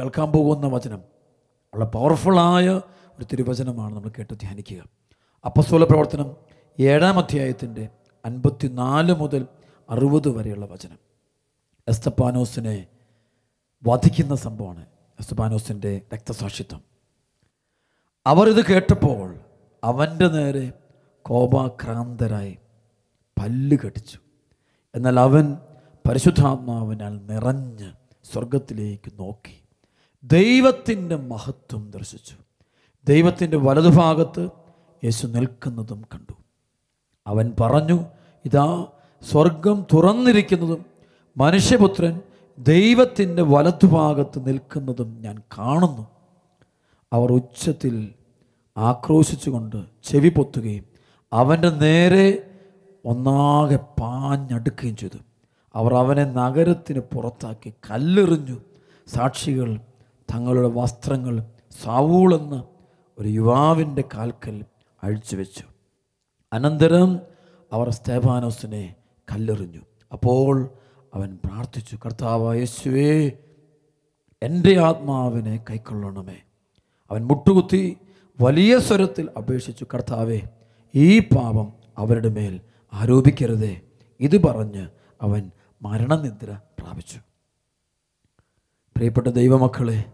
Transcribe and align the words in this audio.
കേൾക്കാൻ 0.00 0.32
പോകുന്ന 0.32 0.66
വചനം. 0.66 1.02
വളരെ 1.74 1.90
പവർഫുള്ളായ 1.90 2.68
ഒരു 3.18 3.24
തിരുവചനമാണ് 3.24 3.96
നമ്മൾ 3.96 4.08
കേട്ട് 4.08 4.34
ധ്യാനിക്കുക. 4.34 4.84
അപ്പസ്തോല 5.44 5.84
പ്രവർത്തനം 5.84 6.36
ഏഴാം 6.80 7.18
അധ്യായത്തിന്റെ 7.18 7.88
അൻപത്തിനാല് 8.24 9.12
മുതൽ 9.12 9.46
അറുപത് 9.90 10.28
വരെയുള്ള 10.28 10.66
വചനം. 10.66 10.98
എസ്തപ്പാനോസിനെ 11.88 12.86
വധിക്കുന്ന 13.86 14.34
സംഭവമാണ് 14.34 14.86
എസ്തപ്പാനോസിന്റെ 15.20 16.00
രക്തസാക്ഷിത്വം. 16.14 16.80
അവർ 18.26 18.48
ഇത് 18.48 18.66
കേട്ടപ്പോൾ 18.66 19.38
അവന്റെ 19.84 20.28
നേരെ 20.28 20.72
കോപാക്രാന്തരായി 21.22 22.58
പല്ല് 23.38 23.76
കടിച്ചു. 23.86 24.18
എന്നാൽ 24.94 25.20
അവൻ 25.20 25.56
പരിശുദ്ധാത്മാവിനാൽ 26.08 27.26
നിറഞ്ഞ് 27.26 27.92
സ്വർഗത്തിലേക്ക് 28.32 29.12
നോക്കി. 29.18 29.59
ദൈവത്തിന്റെ 30.24 31.16
മഹത്വം 31.16 31.90
ദർശിച്ചു. 31.90 32.34
ദൈവത്തിന്റെ 33.06 33.56
വലതുഭാഗത്ത് 33.56 34.48
യേശു 35.04 35.26
നിൽക്കുന്നതും 35.26 36.02
കണ്ടു. 36.14 36.32
അവൻ 37.26 37.52
പറഞ്ഞു 37.60 38.04
ഇതാ 38.44 38.86
സ്വർഗം 39.30 39.86
തുറന്നിരിക്കുന്നതും 39.94 40.84
മനുഷ്യപുത്രൻ 41.36 42.20
ദൈവത്തിന്റെ 42.58 43.42
വലതുഭാഗത്ത് 43.42 44.48
നിൽക്കുന്നതും 44.48 45.20
ഞാൻ 45.20 45.42
കാണുന്നു. 45.58 46.06
അവർ 47.12 47.32
ഉച്ചത്തിൽ 47.32 48.14
ആക്രോശിച്ചുകൊണ്ട് 48.76 49.84
ചെവി 50.04 50.28
പൊത്തുകയും 50.28 50.84
അവന്റെ 51.32 51.70
നേരെ 51.70 52.50
ഒന്നാകെ 53.04 53.76
പാഞ്ഞടുക്കുകയും 53.76 54.96
ചെയ്തു. 54.96 55.18
അവർ 55.74 55.94
അവനെ 55.94 56.24
നഗരത്തിന് 56.24 57.00
പുറത്താക്കി 57.00 57.72
കല്ലെറിഞ്ഞു. 57.90 58.56
സാക്ഷികൾ 59.06 59.80
തങ്ങളുടെ 60.34 60.68
വസ്ത്രങ്ങൾ 60.68 61.44
സാവൂളെന്ന 61.84 62.64
ഒരു 63.18 63.28
യുവാവിന്റെ 63.28 64.04
കാൽക്കൽ 64.14 64.64
അഴിച്ചു 65.02 65.36
വെച്ചു. 65.36 65.64
അനന്തരം 66.52 67.20
അവർ 67.72 67.88
സ്തേഫാനോസിനെ 67.88 68.94
കല്ലെറിഞ്ഞു. 69.32 69.80
അപ്പോൾ 70.12 70.68
അവൻ 71.14 71.38
പ്രാർത്ഥിച്ചു 71.44 71.98
കർത്താവ് 72.06 72.56
യേശുവേ 72.56 73.32
എന്റെ 74.42 74.80
ആത്മാവിനെ 74.80 75.64
കൈക്കൊള്ളണമേ. 75.70 76.36
അവൻ 77.10 77.26
മുട്ടുകുത്തി 77.26 77.96
വലിയ 78.40 78.78
സ്വരത്തിൽ 78.78 79.28
അപേക്ഷിച്ചു 79.38 79.86
കർത്താവെ 79.94 80.40
ഈ 80.94 81.18
പാപം 81.18 81.72
അവരുടെ 81.98 82.28
മേൽ 82.28 82.60
ആരോപിക്കരുതേ. 82.92 83.80
ഇത് 84.20 84.42
പറഞ്ഞ് 84.42 84.88
അവൻ 85.22 85.50
മരണനിദ്ര 85.82 86.60
പ്രാപിച്ചു. 86.78 87.18
പ്രിയപ്പെട്ട 88.96 89.26
ദൈവമക്കളെ 89.26 90.04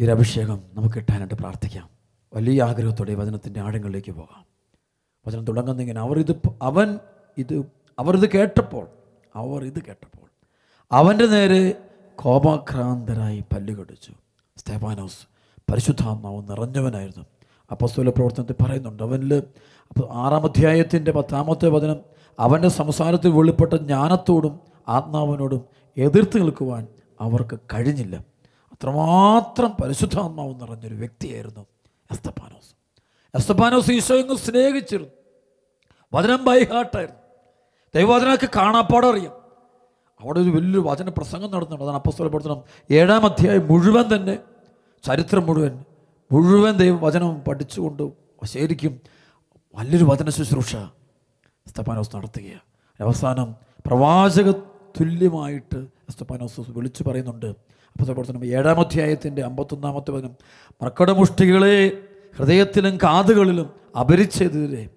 ഈ 0.00 0.06
അഭിഷേകം 0.06 0.62
നമുക്ക് 0.74 0.94
കിട്ടാനായിട്ട് 0.94 1.34
പ്രാർത്ഥിക്കാം. 1.34 1.88
വലിയ 2.34 2.62
ആഗ്രഹത്തോടെ 2.62 3.14
വചനത്തിന്റെ 3.14 3.60
ആഴങ്ങളിലേക്ക് 3.60 4.12
പോകാം. 4.12 4.44
വചനം 5.26 5.44
തുടങ്ങുന്നിങ്ങനെ 5.44 6.00
അവർ 6.00 6.18
ഇത് 6.18 6.40
അവൻ 6.62 6.98
ഇത് 7.38 7.62
അവർ 7.98 8.16
ഇത് 8.16 8.32
കേട്ടപ്പോൾ 8.32 8.86
അവർ 9.36 9.64
ഇത് 9.64 9.82
കേട്ടപ്പോൾ 9.82 10.28
അവന്റെ 10.92 11.26
നേരെ 11.26 11.78
കോപാക്രാന്തരായി 12.16 13.40
പല്ലുകടിച്ചു. 13.40 14.12
സ്തേബാനോസ് 14.56 15.26
പരിശുദ്ധാത്മാവ് 15.72 16.50
നിറഞ്ഞവനായിരുന്നു. 16.50 17.24
അപ്പസ്തോല 17.70 18.08
പ്രവർത്തനത്തിൽ 18.08 18.64
പറയുന്നുണ്ട് 18.64 19.02
അവനിൽ 19.02 19.34
അപ്പോൾ 19.88 20.08
ആറാം 20.10 20.44
അധ്യായത്തിന്റെ 20.44 21.12
പത്താമത്തെ 21.12 21.68
വചനം 21.68 21.96
അവന്റെ 22.38 22.68
സംസാരത്തിൽ 22.68 23.30
വെളിപ്പെട്ട 23.30 23.74
ജ്ഞാനത്തോടും 23.74 24.60
ആത്മാവിനോടും 24.88 25.64
എതിർത്ത് 25.96 26.42
നിൽക്കുവാൻ 26.42 26.86
അവർക്ക് 27.20 27.58
കഴിഞ്ഞില്ല. 27.74 28.33
അത്രമാത്രം 28.74 29.70
പരിശുദ്ധാത്മാവ് 29.82 30.54
നിറഞ്ഞൊരു 30.60 30.94
വ്യക്തിയായിരുന്നു 30.94 31.66
എസ്തപ്പാനോസ്. 32.10 32.70
എസ്തപ്പാനോസ് 33.34 33.90
ഈശോയെന്ന് 33.90 34.34
സ്നേഹിച്ചിരുന്നു. 34.34 35.10
വചനം 36.14 36.44
ബൈഹാട്ടായിരുന്നു 36.44 37.20
ദൈവവചനമൊക്കെ 37.94 38.48
കാണാപ്പാടം 38.56 39.10
അറിയാം 39.10 39.32
അവിടെ 40.20 40.40
ഒരു 40.40 40.50
വലിയൊരു 40.50 40.88
വചന 40.88 41.08
പ്രസംഗം 41.08 41.50
നടന്നുണ്ട് 41.50 41.84
അതാണ് 41.84 41.96
അപ്പസ്തോല 41.96 42.26
പ്രവർത്തനം. 42.26 42.62
ഏഴാം 42.90 43.24
അധ്യായം 43.24 43.68
മുഴുവൻ 43.68 44.16
തന്നെ 44.16 44.38
ചരിത്രം 45.04 45.46
മുഴുവൻ 45.46 45.84
മുഴുവൻ 46.32 46.76
ദൈവ 46.76 47.06
വചനം 47.06 47.40
പഠിച്ചുകൊണ്ട് 47.40 48.12
ശരിക്കും 48.44 49.00
വലിയൊരു 49.74 50.04
വചന 50.04 50.30
ശുശ്രൂഷ 50.30 50.76
സ്തപ്പാനോസ് 51.66 52.16
നടത്തുകയാണ്. 52.16 52.64
അവസാനം 53.02 53.54
പ്രവാചക 53.86 54.50
തുല്യമായിട്ട് 55.00 55.76
എസ്തപ്പാനോസ് 55.78 56.60
വിളിച്ചു 56.68 57.02
പറയുന്നുണ്ട്. 57.02 57.46
അപ്പോൾ 57.46 58.04
പ്രവർത്തനം 58.04 58.44
ഏഴാം 58.44 58.80
അധ്യായത്തിന്റെ 58.80 59.42
അമ്പത്തൊന്നാമത്തെ 59.42 60.10
വചനം 60.10 60.36
മർക്കടമുഷ്ടികളെ 60.82 61.92
ഹൃദയത്തിലും 62.36 62.96
കാതുകളിലും 62.96 63.70
അപരിച്ചതിരെ 64.00 64.88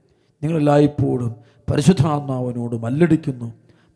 നിങ്ങളെല്ലായ്പ്പോഴും 0.44 1.36
പരിശുദ്ധാത്മാവിനോട് 1.72 2.76
മല്ലടിക്കുന്നു. 2.76 3.46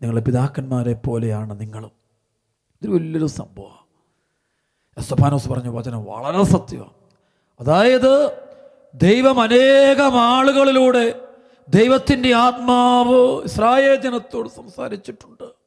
നിങ്ങളെ 0.02 0.22
പിതാക്കന്മാരെ 0.22 0.94
പോലെയാണ് 0.94 1.62
നിങ്ങളും. 1.62 1.92
ഇതൊരു 2.82 2.92
വലിയൊരു 2.92 3.26
സംഭവമാണ് 3.26 3.82
എസ്തഫാനോസ് 4.98 5.50
പറഞ്ഞ 5.50 5.68
വചനം 5.68 6.04
വളരെ 6.04 6.44
സത്യമാണ്. 6.44 6.92
അതായത് 7.60 8.38
ദൈവം 8.96 9.42
അനേകം 9.42 10.22
ആളുകളിലൂടെ 10.22 11.22
ദൈവത്തിന്റെ 11.70 12.36
ആത്മാവ് 12.36 13.44
ഇസ്രായേൽ 13.44 13.96
ജനത്തോട് 13.96 14.50
സംസാരിച്ചിട്ടുണ്ട്. 14.50 15.61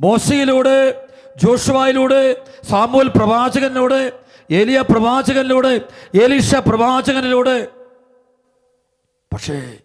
മോശയിലൂടെ 0.00 1.08
ജോഷുവായിലൂടെ 1.36 2.44
സാമൂൽ 2.70 3.08
പ്രവാചകനിലൂടെ 3.08 4.12
ഏലിയ 4.50 4.80
പ്രവാചകനിലൂടെ 4.80 5.80
ഏലീഷ 6.22 6.54
പ്രവാചകനിലൂടെ. 6.54 7.68
പക്ഷേ 9.32 9.78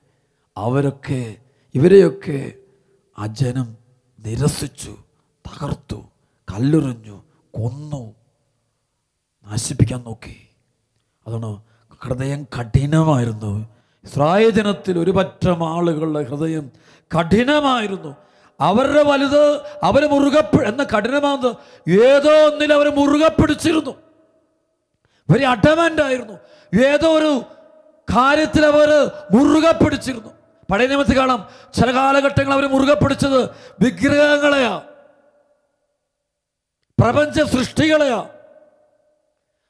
അവരൊക്കെ 0.58 1.36
ഇവരെയൊക്കെ 1.76 2.54
ആ 3.20 3.26
ജനം 3.26 3.78
നിരസിച്ചു 4.20 4.98
തകർത്തു 5.48 5.96
കല്ലെറിഞ്ഞു 6.54 7.24
കൊന്നു. 7.52 8.16
നശിപ്പിക്കാൻ 9.52 10.04
നോക്കി. 10.04 10.48
അതാണ് 11.28 11.62
ഹൃദയം 12.00 12.44
കഠിനമായിരുന്നു. 12.44 13.68
ഇസ്രായേൽ 14.04 14.50
ജനത്തിൽ 14.50 15.00
ഒരുപറ്റം 15.00 15.78
ആളുകളുടെ 15.78 16.24
ഹൃദയം 16.24 16.72
കഠിനമായിരുന്നു. 17.20 18.16
അവരുടെ 18.62 19.04
വലുത് 19.04 19.62
അവർ 19.84 20.06
മുറുകെ 20.06 20.64
എന്ന 20.64 20.84
കഠിനമാകുന്നത് 20.84 21.56
ഏതോ 22.04 22.50
ഒന്നിൽ 22.50 22.74
അവർ 22.74 22.96
മുറുകെ 22.96 23.28
പിടിച്ചിരുന്നു. 23.28 23.92
ഒരു 25.38 25.46
അഡമന്റ് 25.46 26.02
ആയിരുന്നു 26.02 26.34
ഏതോ 26.86 27.18
ഒരു 27.18 27.42
കാര്യത്തിൽ 28.16 28.66
അവർ 28.66 29.12
മുറുകെ 29.32 29.72
പിടിച്ചിരുന്നു. 29.72 30.30
പഴയ 30.72 30.88
നിയമത്തിൽ 30.88 31.18
കാണാം 31.18 31.50
ചില 31.74 31.94
കാലഘട്ടങ്ങൾ 31.94 32.54
അവർ 32.54 32.68
മുറുകെ 32.68 32.94
പിടിച്ചത് 32.94 33.50
വിഗ്രഹങ്ങളെയാ. 33.82 34.82
പ്രപഞ്ച 37.00 37.42
സൃഷ്ടികളെയാ. 37.42 38.30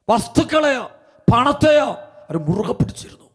വസ്തുക്കളെയോ. 0.10 0.92
പണത്തെയോ. 1.34 1.86
അവർ 1.86 2.38
മുറുകെ 2.38 2.74
പിടിച്ചിരുന്നു. 2.74 3.30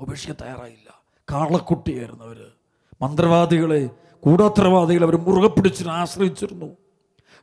ഉപേക്ഷിക്കാൻ 0.00 0.36
തയ്യാറായില്ല. 0.42 1.00
കാളക്കുട്ടിയായിരുന്നു 1.32 2.24
അവർ 2.24 2.46
മന്ത്രവാദികളെ 3.02 3.90
കൂടോത്രവാദികളെ 4.24 5.04
അവർ 5.04 5.16
മുറുകെ 5.16 5.48
പിടിച്ചിരുന്നു 5.48 5.94
ആശ്രയിച്ചിരുന്നു. 5.94 6.66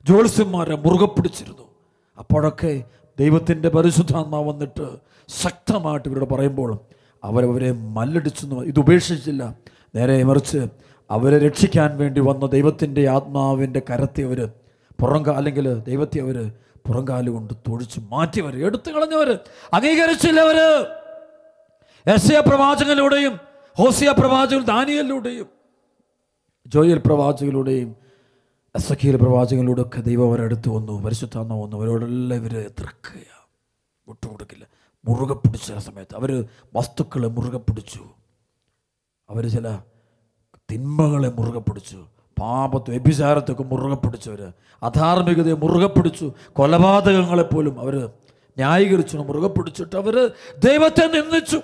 ജ്യോത്സ്യന്മാരെ 0.06 0.75
മുറുകെ 0.75 1.06
പിടിച്ചിരുന്നു. 1.06 1.66
അപ്പോഴൊക്കെ 2.19 2.84
ദൈവത്തിന്റെ 3.19 3.69
പരിശുദ്ധാത്മാവ് 3.69 4.50
വന്നിട്ട് 4.50 4.97
ശക്തമായിട്ട് 5.28 6.09
ഇവരോട് 6.09 6.34
പറയുമ്പോൾ 6.34 6.80
അവരവരെ 7.24 7.72
മല്ലടിച്ചു 7.72 8.46
ഇത് 8.46 8.80
ഉപേക്ഷിച്ചില്ല. 8.80 9.55
നേരെ 9.96 10.23
മറിച്ച് 10.23 10.67
അവരെ 11.11 11.38
രക്ഷിക്കാൻ 11.40 11.97
വേണ്ടി 11.97 12.22
വന്ന 12.22 12.46
ദൈവത്തിന്റെ 12.46 13.09
ആത്മാവിന്റെ 13.09 13.82
കരത്തെ 13.90 14.23
അവർ 14.23 14.50
പുറംകാ 15.02 15.32
അല്ലെങ്കിൽ 15.32 15.84
ദൈവത്തെ 15.84 16.20
അവർ 16.20 16.52
പുറംകാൽ 16.88 17.29
കൊണ്ട് 17.29 17.53
തൊഴിച്ച് 17.53 18.00
മാറ്റിയവർ 18.11 18.66
എടുത്തു 18.66 18.91
കളഞ്ഞവർ 18.91 19.40
അംഗീകരിച്ചില്ലവർ 19.73 20.58
എസ് 22.08 22.34
എ 22.34 22.40
പ്രവാചകനിലൂടെയും 22.40 23.40
ഹോസിയ 23.78 24.11
പ്രവാചകൻ 24.11 24.66
ദാനിയലിലൂടെയും 24.66 25.60
ജോയൽ 26.67 26.97
പ്രവാചകനിലൂടെയും 27.05 27.96
അസഖീൽ 28.75 29.16
പ്രവാചകനിലൂടെ 29.16 29.81
ഒക്കെ 29.81 30.02
ദൈവം 30.02 30.29
അവരടുത്ത് 30.29 30.69
വന്നു. 30.69 31.02
പരിശുദ്ധാന്ന 31.02 31.53
വന്നു. 31.53 31.78
അവരോടെല്ലാം 31.78 32.41
ഇവർ 32.41 32.58
എതിർക്കുക 32.58 33.47
വിട്ടുകൊടുക്കില്ല. 34.08 34.66
മുറുകെ 35.08 35.34
പിടിച്ച 35.34 35.73
സമയത്ത്. 35.73 36.16
അവർ 36.16 36.46
വസ്തുക്കളെ 36.75 37.28
മുറുകെ 37.28 37.58
പിടിച്ചു. 37.58 37.99
അവർ 39.29 39.49
ചില 39.49 39.79
തിന്മകളെ 40.72 41.29
മുറുകെ 41.29 41.59
പിടിച്ചു. 41.59 42.05
പാപത്തെ 42.41 42.90
വ്യഭിചാരത്തൊക്കെ 42.90 43.64
മുറുകെ 43.64 43.96
പിടിച്ചവർ 43.96 44.53
അധാർമികതയെ 44.84 45.53
മുറുകെ 45.53 45.87
പിടിച്ചു. 45.87 46.34
കൊലപാതകങ്ങളെപ്പോലും 46.53 47.79
അവർ 47.79 48.05
ന്യായീകരിച്ചു. 48.57 49.17
മുറുകെ 49.17 49.47
പിടിച്ചിട്ട് 49.47 49.96
അവർ 49.96 50.31
ദൈവത്തെ 50.57 51.07
നിന്ദിച്ചു. 51.07 51.61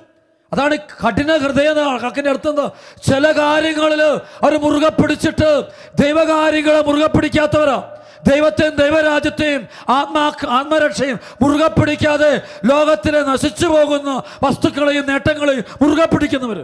അതാണ് 0.51 0.75
കഠിന 1.03 1.38
ഹൃദയം 1.38 1.75
കക്കിന്റെ 2.03 2.31
എന്താ? 2.31 2.65
ചില 3.03 3.31
കാര്യങ്ങളിൽ 3.31 4.01
അവർ 4.44 4.53
മുറുകെ 4.57 4.91
പിടിച്ചിട്ട് 5.01 5.49
ദൈവകാര്യങ്ങളെ 6.03 6.81
മുറുകെ 6.81 7.07
പിടിക്കാത്തവരാ. 7.07 7.77
ദൈവത്തെയും 8.27 8.75
ദൈവരാജ്യത്തെയും 8.75 9.61
ആത്മാ 9.89 10.23
ആത്മരക്ഷയും 10.49 11.17
മുറുകെ 11.41 11.67
പിടിക്കാതെ 11.67 12.31
ലോകത്തിലെ 12.65 13.21
നശിച്ചു 13.21 13.67
പോകുന്ന 13.67 14.09
വസ്തുക്കളെയും 14.44 15.05
നേട്ടങ്ങളെയും 15.05 15.63
മുറുകെ 15.81 16.05
പിടിക്കുന്നവർ 16.05 16.59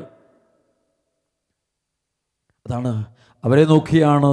അതാണ് 2.66 2.92
അവരെ 3.44 3.64
നോക്കിയാണ് 3.66 4.32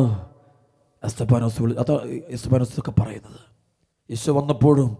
എസ്തപാനോസ് 1.02 1.62
വിളി 1.62 1.74
അതാ 1.74 1.94
എസ്തപാനോസ് 2.28 2.80
ഒക്കെ 2.80 2.92
പറയുന്നത്. 3.02 3.40
യേശു 4.10 4.30
വന്നപ്പോഴും 4.30 4.90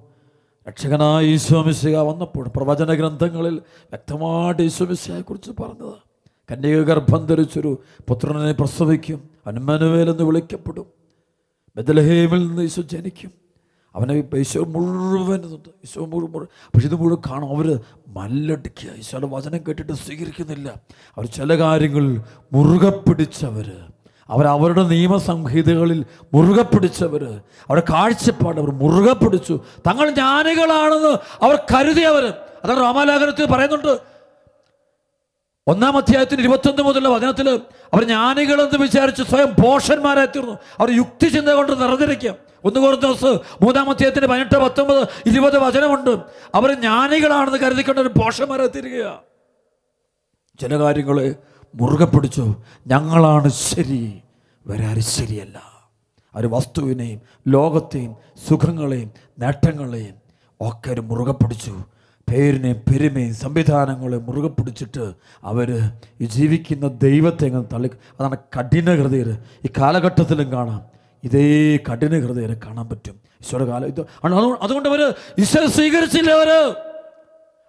രക്ഷകനായ 0.69 1.25
ഈശോ 1.25 1.63
വന്നപ്പോൾ 2.03 2.49
പ്രവചന 2.49 2.93
ഗ്രന്ഥങ്ങളിൽ 2.93 3.55
വ്യക്തമായിട്ട് 3.59 4.63
ഈശോ 4.63 4.85
മിശിയെ 4.85 5.21
പറഞ്ഞത്. 5.63 5.95
കന്യക 6.53 6.83
ഗർഭം 6.83 7.27
ധരിച്ചൊരു 7.27 7.83
പുത്രനെ 8.09 8.53
പ്രസവിക്കും 8.53 9.29
അനുമനുവേലെന്ന് 9.47 10.23
വിളിക്കപ്പെടും. 10.23 10.87
ബദലഹേമിൽ 11.77 12.47
നിന്ന് 12.49 12.63
ഈശോ 12.63 12.83
ജനിക്കും. 12.83 13.31
അവനെ 13.95 14.25
ഈശോ 14.37 14.65
മുഴുവൻ 14.65 15.39
ഇതുണ്ട്. 15.39 15.69
ഈശോ 15.69 16.07
മുഴുവൻ 16.07 16.45
പക്ഷെ 16.45 16.87
ഇത് 16.87 16.95
മുഴുവൻ 16.95 17.23
കാണും. 17.31 17.57
അവർ 17.57 17.81
മല്ലടിക്കുക. 18.09 18.91
ഈശോയുടെ 18.99 19.27
വചനം 19.27 19.61
കേട്ടിട്ട് 19.69 19.93
സ്വീകരിക്കുന്നില്ല. 19.93 20.69
അവർ 21.17 21.27
ചില 21.27 21.59
കാര്യങ്ങൾ 21.59 22.23
മുറുകെ 22.53 22.91
പിടിച്ചവർ 22.91 23.73
അവർ 24.31 24.47
അവരുടെ 24.47 24.83
നിയമസംഹിതകളിൽ 24.83 26.07
മുറുകെ 26.35 26.63
പിടിച്ചവർ 26.63 27.25
അവരുടെ 27.69 27.83
കാഴ്ചപ്പാട് 27.93 28.61
അവർ 28.61 28.71
മുറുകെ 28.71 29.13
പിടിച്ചു. 29.13 29.61
തങ്ങൾ 29.87 30.11
ജ്ഞാനികളാണെന്ന് 30.11 31.45
അവർ 31.45 31.57
കരുതിയവർ 31.57 32.25
അതാണ് 32.65 32.81
രാമാലേഖനത്തിൽ 32.81 33.47
പറയുന്നുണ്ട്. 33.47 34.01
ഒന്നാം 35.67 35.97
അധ്യായത്തിന് 35.97 36.41
ഇരുപത്തൊന്ന് 36.41 36.83
മുതലുള്ള 36.83 37.09
വചനത്തിൽ 37.09 37.49
അവർ 37.95 38.05
ജ്ഞാനികളെന്ന് 38.05 38.79
വിചാരിച്ച് 38.79 39.23
സ്വയം 39.23 39.51
പോഷന്മാരായി 39.51 40.27
തീർന്നു. 40.27 40.59
അവർ 40.81 40.91
യുക്തിചിന്ത 40.91 41.49
കൊണ്ട് 41.49 41.73
നിറഞ്ഞിരിക്കുക. 41.73 42.35
ഒന്ന് 42.65 42.81
കുറച്ച് 42.81 43.07
ദിവസം 43.07 43.39
മൂന്നാം 43.63 43.91
അധ്യായത്തിന് 43.91 44.27
പതിനെട്ട് 44.27 44.59
പത്തൊമ്പത് 44.59 45.09
ഇരുപത് 45.27 45.59
വചനമുണ്ട്. 45.59 46.19
അവർ 46.55 46.73
ജ്ഞാനികളാണെന്ന് 46.73 47.59
കരുതിക്കൊണ്ട് 47.59 48.01
ഒരു 48.01 48.09
പോഷന്മാരായി 48.09 48.69
തീരുകയാണ് 48.69 49.19
ചില 50.61 50.79
കാര്യങ്ങളെ 50.79 51.35
മുറുകെ 51.75 52.05
പിടിച്ചു 52.05 52.55
ഞങ്ങളാണ് 52.87 53.49
ശരി 53.49 54.23
വരാറ് 54.67 54.99
ശരിയല്ല. 54.99 55.59
ഒരു 56.37 56.47
വസ്തുവിനെയും 56.47 57.21
ലോകത്തെയും 57.49 58.17
സുഖങ്ങളെയും 58.49 59.11
നേട്ടങ്ങളെയും 59.39 60.17
ഒക്കെ 60.61 60.91
ഒരു 60.91 61.01
മുറുകെ 61.01 61.33
പിടിച്ചു. 61.33 61.75
പേരിനെയും 62.31 62.83
പെരുമയും 62.89 63.35
സംവിധാനങ്ങളെയും 63.35 64.27
മുറുകെ 64.27 64.49
പിടിച്ചിട്ട് 64.49 65.05
അവർ 65.45 65.69
ഈ 66.21 66.27
ജീവിക്കുന്ന 66.27 66.89
ദൈവത്തെ 66.89 67.47
അങ്ങ് 67.47 67.65
തള്ളി 67.73 67.91
അതാണ് 68.21 68.37
കഠിന 68.57 68.95
ഹൃദയർ. 69.01 69.29
ഈ 69.65 69.69
കാലഘട്ടത്തിലും 69.81 70.53
കാണാം 70.53 70.83
ഇതേ 71.25 71.77
കഠിന 71.77 72.15
ഹൃദയരെ 72.27 72.57
കാണാൻ 72.67 72.89
പറ്റും. 72.89 73.17
ഈശോയുടെ 73.43 73.67
കാലം 73.71 73.87
ഇത് 73.87 74.01
അതുകൊണ്ട് 74.63 74.89
അവർ 74.89 75.03
ഈശ്വര 75.39 75.67
സ്വീകരിച്ചില്ല 75.67 76.31
അവർ. 76.31 76.51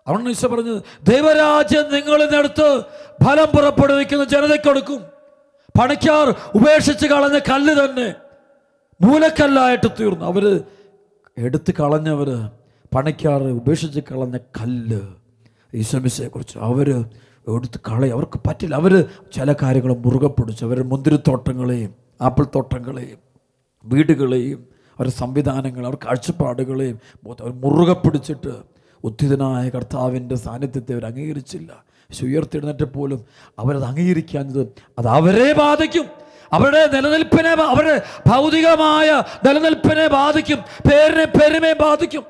അതുകൊണ്ട് 0.07 0.29
ഈശോ 0.29 0.47
പറഞ്ഞത് 0.47 0.83
ദൈവരാജ്യം 1.03 1.93
നിങ്ങളിൽ 1.93 2.29
ഫലം 3.25 3.45
പുറപ്പെടുവിക്കുന്ന 3.45 4.23
ജനതയ്ക്ക് 4.23 4.65
കൊടുക്കും. 4.65 5.01
പണിക്കാർ 5.81 6.35
ഉപേക്ഷിച്ച് 6.55 7.07
കളഞ്ഞ 7.07 7.39
കല്ല് 7.39 7.73
തന്നെ 7.73 8.13
മൂലക്കല്ലായിട്ട് 9.01 9.87
തീർന്നു. 9.99 10.25
അവർ 10.25 10.63
എടുത്ത് 11.37 11.73
കളഞ്ഞവർ 11.79 12.49
പണിക്കാർ 12.95 13.43
ഉപേക്ഷിച്ച് 13.43 13.99
കളഞ്ഞ 13.99 14.37
കല്ല്. 14.37 15.01
ഈശോമിശയെ 15.73 16.27
കുറിച്ച് 16.27 16.57
അവർ 16.59 16.89
എടുത്ത് 17.57 17.79
കളയും. 17.89 18.13
അവർക്ക് 18.13 18.39
പറ്റില്ല. 18.47 18.75
അവർ 18.75 19.05
ചില 19.33 19.53
കാര്യങ്ങൾ 19.53 19.95
മുറുകെ 19.95 20.27
പിടിച്ചു 20.27 20.65
അവരുടെ 20.65 20.85
മുന്തിരിത്തോട്ടങ്ങളെയും 20.85 21.95
ആപ്പിൾ 22.21 22.45
തോട്ടങ്ങളെയും 22.45 23.17
വീടുകളെയും 23.85 24.67
അവരുടെ 24.99 25.13
സംവിധാനങ്ങൾ 25.13 25.85
അവർ 25.85 25.95
കാഴ്ചപ്പാടുകളെയും 25.95 26.99
അവർ 27.25 27.53
മുറുകെ 27.53 27.93
പിടിച്ചിട്ട് 27.93 28.53
ഉദ്ധിതനായ 29.03 29.69
കർത്താവിന്റെ 29.69 30.35
സാന്നിധ്യത്തെ 30.35 30.93
അവർ 30.93 31.05
അംഗീകരിച്ചില്ല. 31.05 31.71
പക്ഷെ 31.93 32.25
പോലും 32.83 33.25
അവരത് 33.59 33.83
അംഗീകരിക്കാഞ്ഞത് 33.83 34.67
അത് 34.99 35.07
അവരെ 35.07 35.53
ബാധിക്കും. 35.53 36.05
അവരുടെ 36.53 36.87
നിലനിൽപ്പിനെ 36.87 37.49
അവരുടെ 37.49 38.01
ഭൗതികമായ 38.27 39.23
നിലനിൽപ്പിനെ 39.47 40.07
ബാധിക്കും. 40.07 40.57
പേരിനെ 40.91 41.25
പെരുമയെ 41.25 41.73
ബാധിക്കും. 41.73 42.23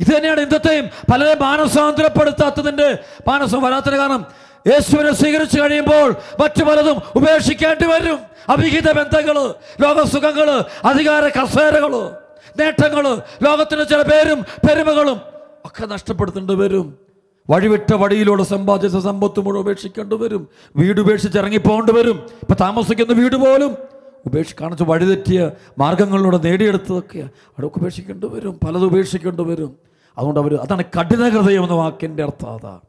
ഇത് 0.00 0.16
തന്നെയാണ് 0.16 0.40
ഇന്നത്തെയും 0.40 0.86
പലരെ 1.12 1.34
മാനസാന്തരപ്പെടുത്താത്തതിന്റെ 1.40 2.98
മാനസം 3.28 3.62
വരാത്തതിന് 3.62 3.96
കാരണം. 3.96 4.26
യേശുവിനെ 4.66 5.14
സ്വീകരിച്ചു 5.14 5.60
കഴിയുമ്പോൾ 5.60 6.16
മറ്റു 6.40 6.64
പലതും 6.64 7.02
ഉപേക്ഷിക്കേണ്ടി 7.16 7.86
വരും. 7.86 8.18
അവിഹിത 8.48 8.92
ബന്ധങ്ങൾ 8.92 9.54
ലോകസുഖങ്ങൾ 9.80 10.64
അധികാര 10.84 11.28
കസേരകൾ 11.28 12.10
നേട്ടങ്ങൾ 12.58 13.02
ലോകത്തിന് 13.42 13.84
ചില 13.90 14.02
പേരും 14.02 14.42
പെരുമകളും 14.68 15.31
ഒക്കെ 15.66 15.86
നഷ്ടപ്പെടുത്തേണ്ടി 15.86 16.54
വരും. 16.54 16.94
വഴിവിട്ട 17.50 17.94
വഴിയിലൂടെ 17.94 18.42
സമ്പാദിച്ച 18.42 18.96
സമ്പത്ത് 18.96 19.40
മുഴുവൻ 19.40 19.60
ഉപേക്ഷിക്കേണ്ടി 19.60 20.16
വരും. 20.16 20.48
വീട് 20.76 21.00
ഉപേക്ഷിച്ച് 21.00 21.38
ഇറങ്ങിപ്പോകേണ്ടി 21.38 21.92
വരും. 21.92 22.16
ഇപ്പം 22.42 22.56
താമസിക്കുന്ന 22.60 23.12
വീട് 23.12 23.36
പോലും 23.36 23.76
ഉപേക്ഷി 24.26 24.54
കാണിച്ച് 24.60 24.84
വഴിതെറ്റിയ 24.84 25.50
മാർഗങ്ങളിലൂടെ 25.78 26.38
നേടിയെടുത്തതൊക്കെ 26.38 27.28
അതൊക്കെ 27.58 27.78
ഉപേക്ഷിക്കേണ്ടി 27.78 28.26
വരും. 28.26 28.60
പലതും 28.66 28.86
ഉപേക്ഷിക്കേണ്ടി 28.86 29.42
വരും. 29.42 29.76
അതുകൊണ്ട് 30.18 30.40
അവർ 30.40 30.54
അതാണ് 30.54 30.84
കഠിന 31.00 31.28
ഹൃദയം 31.28 31.62
എന്ന 31.62 31.74
വാക്കിന്റെ 31.74 32.22
അർത്ഥം. 32.22 32.52
അതാ 32.54 32.80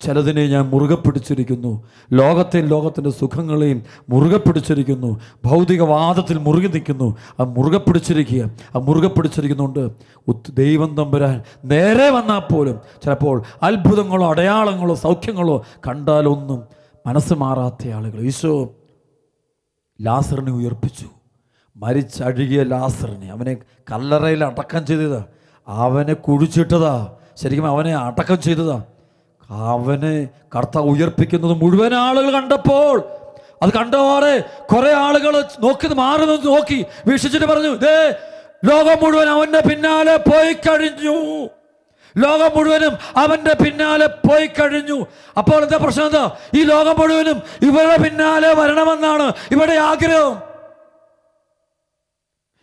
ചിലതിനെ 0.00 0.46
ഞാൻ 0.46 0.68
മുറുകെ 0.68 0.94
പിടിച്ചിരിക്കുന്നു. 0.94 1.88
ലോകത്തെയും 2.12 2.66
ലോകത്തിന്റെ 2.66 3.10
സുഖങ്ങളെയും 3.10 3.82
മുറുകെ 4.08 4.36
പിടിച്ചിരിക്കുന്നു. 4.36 5.20
ഭൗതികവാദത്തിൽ 5.44 6.38
മുറുകി 6.38 6.66
നിൽക്കുന്നു. 6.66 7.16
ആ 7.40 7.44
മുറുകെ 7.44 7.78
പിടിച്ചിരിക്കുക 7.78 8.50
ആ 8.76 8.78
മുറുകെ 8.78 9.08
പിടിച്ചിരിക്കുന്നുണ്ട്. 9.08 9.90
ദൈവം 10.50 10.96
തമ്പുരാൻ 10.96 11.42
നേരെ 11.64 12.10
വന്നാൽ 12.10 12.38
പോലും 12.38 12.80
ചിലപ്പോൾ 13.04 13.42
അത്ഭുതങ്ങളോ 13.62 14.30
അടയാളങ്ങളോ 14.30 14.94
സൗഖ്യങ്ങളോ 14.94 15.64
കണ്ടാലൊന്നും 15.88 16.62
മനസ്സ് 17.06 17.34
മാറാത്ത 17.34 17.88
ആളുകൾ. 17.88 18.20
ഈശോ 18.20 18.70
ലാസറിനെ 20.00 20.52
ഉയർപ്പിച്ചു. 20.52 21.06
മരിച്ചഴുകിയ 21.76 22.62
ലാസറിനെ 22.62 23.26
അവനെ 23.26 23.56
കല്ലറയിൽ 23.92 24.44
അടക്കം 24.44 24.86
ചെയ്തതാ. 24.86 25.24
അവനെ 25.68 26.14
കുഴിച്ചിട്ടതാ. 26.14 27.12
ശരിക്കും 27.36 27.66
അവനെ 27.66 27.94
അടക്കം 27.96 28.42
ചെയ്തതാ. 28.42 28.82
അവനെ 29.50 30.28
കർത്താവ് 30.56 30.86
ഉയർപ്പിക്കുന്നത് 30.86 31.62
മുഴുവൻ 31.62 31.94
ആളുകൾ 31.94 32.32
കണ്ടപ്പോൾ 32.32 33.02
അത് 33.62 33.72
കണ്ടപാടെ 33.72 34.44
കുറെ 34.72 34.92
ആളുകൾ 34.92 35.40
നോക്കി 35.40 35.94
മാറി 35.94 36.24
നോക്കി 36.26 36.86
വീക്ഷിച്ചിട്ട് 37.06 37.46
പറഞ്ഞു 37.46 37.68
ദേ 37.68 38.18
ലോകം 38.64 39.04
മുഴുവൻ 39.04 39.28
അവന്റെ 39.28 39.60
പിന്നാലെ 39.60 40.16
പോയി 40.16 40.52
കഴിഞ്ഞു. 40.52 41.48
ലോകം 42.18 42.50
മുഴുവനും 42.56 42.98
അവന്റെ 43.16 43.54
പിന്നാലെ 43.54 44.06
പോയി 44.06 44.46
കഴിഞ്ഞു. 44.46 45.06
അപ്പോൾ 45.38 45.62
എന്താ 45.62 45.76
പ്രശ്നം 45.76 46.06
എന്താ? 46.06 46.36
ഈ 46.54 46.64
ലോകം 46.64 46.94
മുഴുവനും 47.00 47.42
ഇവരുടെ 47.62 47.96
പിന്നാലെ 47.96 48.54
വരണമെന്നാണ് 48.54 49.32
ഇവരുടെ 49.50 49.74
ആഗ്രഹം. 49.74 50.53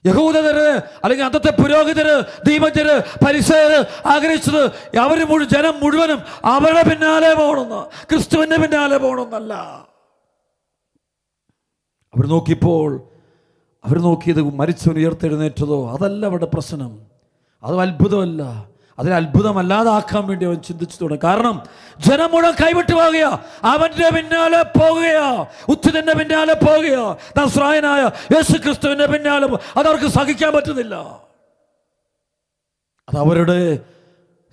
യഹൂദര് 0.05 0.81
അല്ലെങ്കിൽ 1.03 1.25
അന്നത്തെ 1.25 1.61
പുരോഹിതര് 1.61 2.23
ദീപജര് 2.45 3.25
പരിസര് 3.25 4.07
ആഗ്രഹിച്ചത് 4.07 4.65
അവർ 4.97 5.25
മുഴു 5.27 5.43
ജനം 5.43 5.79
മുഴുവനും 5.79 6.19
അവരുടെ 6.45 6.89
പിന്നാലെ 6.89 7.33
പോകണമെന്ന് 7.33 8.09
ക്രിസ്തുവിന്റെ 8.09 8.57
പിന്നാലെ 8.57 8.97
പോകണമെന്നല്ല. 8.97 9.53
അവർ 12.15 12.25
നോക്കിയപ്പോൾ 12.25 13.07
അവർ 13.85 13.99
നോക്കിയത് 13.99 14.41
മരിച്ചവൻ 14.41 14.97
ഉയർത്തെഴുന്നേറ്റതോ 14.97 15.91
അതല്ല 15.91 16.25
അവരുടെ 16.25 16.45
പ്രശ്നം. 16.45 17.01
അത് 17.63 17.79
അത്ഭുതമല്ല. 17.79 18.65
അതിനെ 19.01 19.15
അത്ഭുതമല്ലാതാക്കാൻ 19.19 20.23
വേണ്ടി 20.29 20.45
അവൻ 20.49 20.59
ചിന്തിച്ചു 20.67 20.97
തുടങ്ങി. 21.01 21.23
കാരണം 21.27 21.55
ജനം 22.07 22.29
മുഴുവൻ 22.33 22.55
കൈവിട്ടു 22.63 22.93
പോകുകയോ 22.99 23.31
അവന്റെ 23.71 24.09
പിന്നാലെ 24.15 24.61
പോകുകയോ 24.79 25.29
ഉത്തിതന്റെ 25.73 26.13
പിന്നാലെ 26.19 26.55
പോകുകയോ 26.65 27.05
നസ്രായനായ 27.37 28.01
യേശു 28.35 28.55
ക്രിസ്തുവിന്റെ 28.65 29.07
പിന്നാലെ 29.13 29.47
അതവർക്ക് 29.79 30.09
സഹിക്കാൻ 30.17 30.51
പറ്റുന്നില്ല. 30.55 30.95
അത് 33.07 33.17
അവരുടെ 33.25 33.59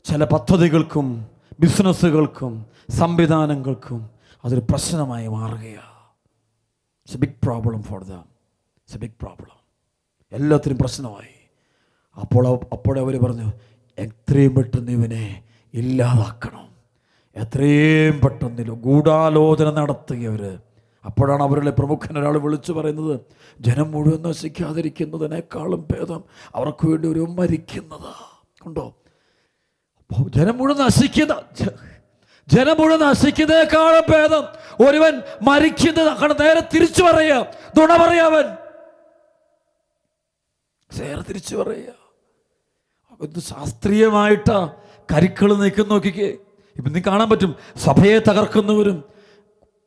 ചില 0.09 0.25
പദ്ധതികൾക്കും 0.35 1.07
ബിസിനസ്സുകൾക്കും 1.61 2.53
സംവിധാനങ്ങൾക്കും 2.99 4.01
അതൊരു 4.45 4.63
പ്രശ്നമായി 4.71 5.29
മാറുകയാണ് 5.37 5.97
it's 7.01 7.17
a 7.17 7.21
big 7.25 7.39
problem 7.45 7.81
for 7.89 8.01
them 8.11 8.25
it's 8.79 8.97
a 8.99 9.01
big 9.05 9.19
problem 9.23 9.57
എല്ലാത്തിനും 10.33 10.79
പ്രശ്നമായി. 10.79 11.35
അപ്പോൾ 12.17 12.45
അപ്പോഴേ 12.77 13.01
അവർ 13.05 13.15
പറഞ്ഞു 13.25 13.49
എത്രയും 13.99 14.55
പെട്ടെന്ന് 14.55 14.93
ഇവനെ 14.93 15.43
ഇല്ലാതാക്കണം. 15.75 16.67
എത്രയും 17.37 18.21
പെട്ടെന്നില്ല 18.21 18.73
ഗൂഢാലോചന 18.73 19.71
നടത്തുകയവർ 19.71 20.59
അപ്പോഴാണ് 21.05 21.43
അവരുടെ 21.43 21.71
പ്രമുഖൻ 21.71 22.19
ഒരാൾ 22.19 22.39
വിളിച്ചു 22.39 22.73
പറയുന്നത് 22.73 23.21
ജനം 23.61 23.91
മുഴുവൻ 23.91 24.23
നശിക്കാതിരിക്കുന്നതിനേക്കാളും 24.23 25.89
ഭേദം 25.91 26.25
അവർക്ക് 26.55 26.89
വേണ്ടി 26.89 27.09
ഒരു 27.09 27.21
മരിക്കുന്നത്. 27.21 28.11
ഉണ്ടോ? 28.67 28.87
അപ്പോൾ 30.11 30.29
ജനം 30.37 30.57
മുഴുവൻ 30.59 30.85
നശിക്കുന്ന 30.85 31.35
ജനം 32.49 32.77
മുഴുവൻ 32.81 33.01
നശിക്കുന്നതിനേക്കാളും 33.09 34.05
ഭേദം 34.13 34.45
ഒരുവൻ 34.89 35.15
മരിക്കുന്നത്. 35.43 36.11
കാരണം 36.19 36.37
നേരെ 36.41 36.63
തിരിച്ചു 36.75 37.03
പറയുക. 37.03 37.47
നുണ 37.79 37.93
പറയാവൻ 38.05 38.47
നേരെ 41.01 41.23
തിരിച്ചു 41.29 41.57
പറയുക. 41.57 41.98
ഇത് 43.23 43.41
ശാസ്ത്രീയമായിട്ടാ 43.41 44.73
കരുക്കൾ 45.13 45.55
നീക്കം 45.55 45.89
നോക്കിക്കേ. 45.89 46.37
ഇപ്പം 46.77 46.93
നീ 46.93 47.01
കാണാൻ 47.07 47.31
പറ്റും 47.31 47.57
സഭയെ 47.77 48.19
തകർക്കുന്നവരും 48.19 49.05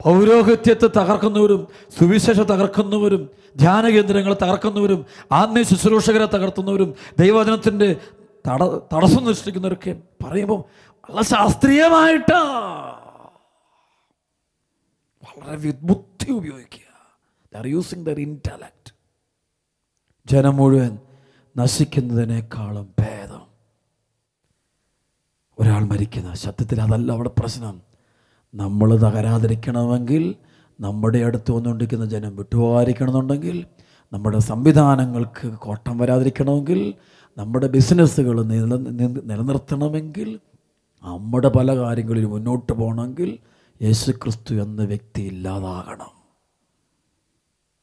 പൗരോഹിത്യത്തെ 0.03 0.87
തകർക്കുന്നവരും 0.87 1.67
സുവിശേഷ 1.99 2.39
തകർക്കുന്നവരും 2.39 3.29
ധ്യാന 3.57 3.89
കേന്ദ്രങ്ങളെ 3.89 4.35
തകർക്കുന്നവരും 4.41 5.05
ആത്മീയ 5.31 5.63
ശുശ്രൂഷകരെ 5.63 6.25
തകർത്തുന്നവരും 6.25 6.95
ദൈവവചനത്തിന്റെ 7.19 7.95
തട 8.47 8.63
തടസ്സം 8.93 9.25
സൃഷ്ടിക്കുന്നവരൊക്കെ 9.25 10.01
പറയുമ്പോൾ 10.23 10.63
വളരെ 11.09 11.23
ശാസ്ത്രീയമായിട്ടാ. 11.23 12.41
വളരെ 15.23 15.71
ബുദ്ധി 15.81 16.31
ഉപയോഗിക്കുക. 16.31 17.15
ദർ 17.55 17.67
യൂസിങ് 17.67 18.05
ദർ 18.05 18.19
ഇന്റലക്റ്റ് 18.19 18.93
ജനം 20.25 20.55
മുഴുവൻ 20.55 20.97
നശിക്കുന്നതിനേക്കാളും 21.57 22.93
ഭേദം. 22.99 23.41
ഒരാൾ 25.59 25.83
മരിക്കുന്ന 25.83 26.33
സത്യത്തിൽ 26.33 26.81
അതല്ല 26.81 27.11
അവിടെ 27.11 27.29
പ്രശ്നം. 27.39 27.81
നമ്മൾ 28.55 28.95
തകരാതിരിക്കണമെങ്കിൽ 28.95 30.35
നമ്മുടെ 30.79 31.19
അടുത്ത് 31.19 31.51
വന്നുകൊണ്ടിരിക്കുന്ന 31.51 32.05
ജനം 32.05 32.35
വിട്ടുപോകാതിരിക്കണമെന്നുണ്ടെങ്കിൽ 32.35 33.65
നമ്മുടെ 34.13 34.39
സംവിധാനങ്ങൾക്ക് 34.39 35.47
കോട്ടം 35.47 35.97
വരാതിരിക്കണമെങ്കിൽ 35.97 36.93
നമ്മുടെ 37.37 37.67
ബിസിനസ്സുകൾ 37.67 38.43
നില 38.43 38.75
നിലനിർത്തണമെങ്കിൽ 39.23 40.39
നമ്മുടെ 41.03 41.49
പല 41.49 41.75
കാര്യങ്ങളിൽ 41.75 42.25
മുന്നോട്ട് 42.25 42.73
പോകണമെങ്കിൽ 42.73 43.37
യേശു 43.81 44.11
ക്രിസ്തു 44.11 44.53
എന്ന 44.53 44.83
വ്യക്തി 44.83 45.21
ഇല്ലാതാകണം. 45.21 46.21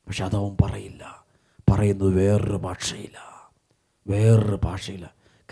പക്ഷെ 0.06 0.24
അതവൻ 0.24 0.56
പറയില്ല. 0.64 1.24
പറയുന്നത് 1.70 2.14
വേറൊരു 2.14 2.56
ഭാഷയില്ല 2.56 3.37
വേറൊരു 4.08 4.60
ഭാഷയിൽ 4.64 5.04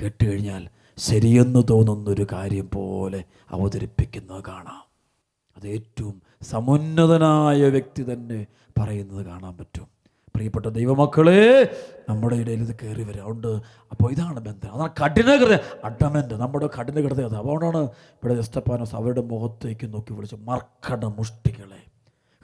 കേട്ടുകഴിഞ്ഞാൽ 0.03 0.69
ശരിയെന്ന് 0.99 1.63
തോന്നുന്നൊരു 1.71 2.27
കാര്യം 2.33 2.71
പോലെ 2.75 3.25
അവതരിപ്പിക്കുന്നത് 3.51 4.45
കാണാം. 4.49 4.87
അത് 5.57 5.69
ഏറ്റവും 5.69 6.23
സമുന്നതനായ 6.43 7.69
വ്യക്തി 7.69 8.13
തന്നെ 8.13 8.47
പറയുന്നത് 8.79 9.27
കാണാൻ 9.27 9.57
പറ്റും. 9.57 9.87
പ്രിയപ്പെട്ട 10.35 10.67
ദൈവമക്കളെ 10.67 11.71
നമ്മുടെ 12.09 12.37
ഇടയിൽ 12.37 12.61
ഇത് 12.61 12.77
കയറി 12.83 13.03
വരിക 13.03 13.21
അതുകൊണ്ട് 13.21 13.49
അപ്പോൾ 13.91 14.13
ഇതാണ് 14.13 14.41
ബന്ധം. 14.41 14.73
അതാണ് 14.73 14.91
കഠിനകൃത 15.05 15.55
അഡമന്റ് 15.85 16.35
നമ്മുടെ 16.35 16.69
കഠിനകൃത 16.81 17.25
അത്. 17.25 17.37
അതുകൊണ്ടാണ് 17.37 17.79
ഇവിടെ 17.87 18.35
എസ്തപ്പാനോസ് 18.35 18.95
അവരുടെ 18.95 19.21
മുഖത്തേക്ക് 19.21 19.93
നോക്കി 19.93 20.13
വിളിച്ച് 20.13 20.37
മർക്കട 20.37 21.05
മുഷ്ടികളെ. 21.05 21.83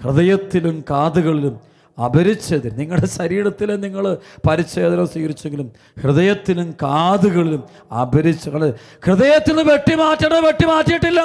ഹൃദയത്തിലും 0.03 0.85
കാതുകളിലും 0.91 1.72
അപരിച്ഛേദന 2.05 2.77
നിങ്ങളുടെ 2.77 3.07
ശരീരത്തിൽ 3.07 3.81
നിങ്ങൾ 3.81 4.17
പരിച്ഛേദനം 4.49 5.07
സ്വീകരിച്ചെങ്കിലും 5.07 5.73
ഹൃദയത്തിലും 6.03 6.73
കാതുകളിലും 6.83 7.95
അപരിച്ഛകൾ 7.95 8.75
ഹൃദയത്തിൽ 9.05 9.57
നിന്ന് 9.57 9.73
വെട്ടിമാറ്റേണ്ടത് 9.73 10.41
വെട്ടിമാറ്റിയിട്ടില്ല. 10.41 11.21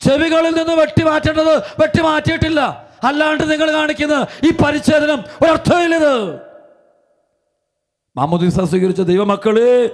ചെവികളിൽ 0.00 0.50
നിന്ന് 0.50 0.72
വെട്ടിമാറ്റേണ്ടത് 0.74 1.58
വെട്ടിമാറ്റിയിട്ടില്ല. 1.58 2.88
അല്ലാണ്ട് 3.04 3.50
നിങ്ങൾ 3.50 3.72
കാണിക്കുന്ന 3.72 4.26
ഈ 4.46 4.50
പരിച്ഛേദനം 4.50 5.18
ഒരർത്ഥമില്ലത്. 5.18 6.40
മാമുദീസ 8.16 8.60
സ്വീകരിച്ച 8.60 9.00
ദൈവമക്കൾ. 9.00 9.86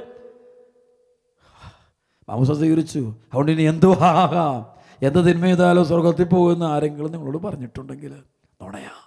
മാമുസ 2.28 2.50
സ്വീകരിച്ചു. 2.50 2.98
അതുകൊണ്ട് 2.98 3.52
ഇനി 3.52 3.62
എന്തോ 3.62 3.94
ആകാം? 3.94 4.66
എന്ത് 5.02 5.28
തിന്മ 5.28 5.82
സ്വർഗത്തിൽ 5.82 6.24
പോകുന്ന 6.24 6.64
ആരെങ്കിലും 6.64 7.12
നിങ്ങളോട് 7.12 7.38
പറഞ്ഞിട്ടുണ്ടെങ്കിൽ 7.38 8.14
നുണയാ. 8.62 9.03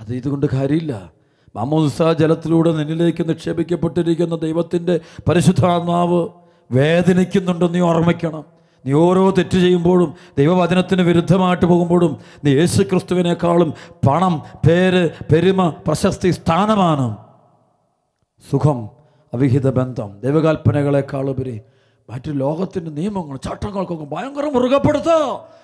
അത് 0.00 0.14
ഇതുകൊണ്ട് 0.14 0.46
കാര്യമില്ല. 0.46 1.12
മാമോദിസ 1.56 2.02
ജലത്തിലൂടെ 2.02 2.70
നിന്നിലേക്ക് 2.72 3.28
നിക്ഷേപിക്കപ്പെട്ടിരിക്കുന്ന 3.28 4.36
ദൈവത്തിന്റെ 4.36 5.00
പരിശുദ്ധാത്മാവ് 5.28 6.20
വേദനിക്കുന്നുണ്ടെന്ന് 6.70 7.74
നീ 7.74 7.80
ഓർമ്മിക്കണം. 7.80 8.44
നീ 8.86 8.92
ഓരോ 8.92 9.30
തെറ്റ് 9.30 9.58
ചെയ്യുമ്പോഴും 9.58 10.14
ദൈവവചനത്തിന് 10.38 11.02
വിരുദ്ധമായിട്ട് 11.02 11.66
പോകുമ്പോഴും 11.66 12.16
നീ 12.44 12.50
യേശു 12.54 12.82
ക്രിസ്തുവിനേക്കാളും 12.82 13.74
പണം 14.08 14.42
പേര് 14.68 15.10
പെരുമ 15.32 15.68
പ്രശസ്തി 15.86 16.30
സ്ഥാനമാണ് 16.30 17.16
സുഖം 18.50 18.78
അവിഹിത 19.34 19.70
ബന്ധം 19.70 20.20
ദൈവകൽപ്പനകളെക്കാളുപരി 20.24 21.60
മറ്റു 22.10 22.30
ലോകത്തിന്റെ 22.30 22.90
നിയമങ്ങൾ 22.90 23.36
ചട്ടങ്ങൾക്കൊക്കെ 23.36 24.04
ഭയങ്കര 24.04 24.44
മുറുകപ്പെടുത്തുക 24.44 25.16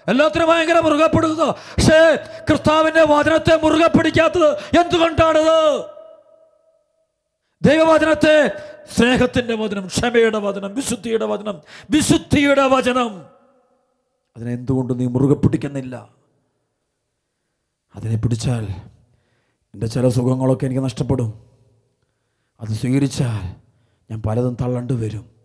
എല്ലാത്തിനും 0.09 0.49
ഭയങ്കര 0.49 0.79
മുറുകപ്പെടുത്തുക 0.79 1.45
പക്ഷേ 1.47 1.99
ക്രിസ്താവിന്റെ 2.49 3.03
വചനത്തെ 3.03 3.55
മുറുകെ 3.65 3.99
പിടിക്കാത്തത് 3.99 4.49
എന്തുകൊണ്ടാണത്? 4.81 5.59
ദൈവവചനത്തെ 7.63 8.37
സ്നേഹത്തിന്റെ 8.97 9.55
വചനം 9.55 9.87
ക്ഷമയുടെ 9.87 10.39
വചനം 10.39 10.75
വിശുദ്ധിയുടെ 10.75 11.25
വചനം 11.25 11.57
വിശുദ്ധിയുടെ 11.91 12.67
വചനം. 12.69 13.11
അതിനെന്തുകൊണ്ട് 14.37 15.01
നീ 15.01 15.07
മുറുകെ 15.07 15.35
പിടിക്കുന്നില്ല 15.35 16.11
അതിനെ 17.97 18.17
പിടിച്ചാൽ 18.17 18.65
എന്റെ 19.75 19.87
ചില 19.87 20.09
സുഖങ്ങളൊക്കെ 20.09 20.67
എനിക്ക് 20.67 20.85
നഷ്ടപ്പെടും. 20.85 21.31
അത് 22.61 22.69
സ്വീകരിച്ചാൽ 22.69 23.43
ഞാൻ 24.11 24.23
പലതും 24.23 24.57
തള്ളേണ്ടി 24.61 24.95
വരും. 24.95 25.36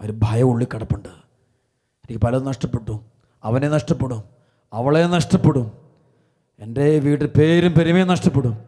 ഒരു 0.00 0.12
ഭയം 0.12 0.46
ഉള്ളിൽ 0.46 0.66
കിടപ്പുണ്ട്. 0.74 1.08
എനിക്ക് 1.08 2.20
പലതും 2.20 2.46
നഷ്ടപ്പെട്ടു. 2.46 3.00
അവനെ 3.44 3.68
നഷ്ടപ്പെടും. 3.68 4.24
അവളെ 4.72 5.06
നഷ്ടപ്പെടും. 5.06 5.72
എന്റെ 6.58 6.98
വീട്ടിൽ 6.98 7.26
പേരും 7.26 7.72
പെരുമയും 7.72 8.08
നഷ്ടപ്പെടും. 8.08 8.58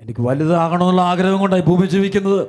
എനിക്ക് 0.00 0.20
വലുതാകണമെന്നുള്ള 0.20 1.02
ആഗ്രഹം 1.02 1.38
കൊണ്ടായി 1.38 1.62
ഭൂമി 1.62 1.86
ജീവിക്കുന്നത്. 1.86 2.48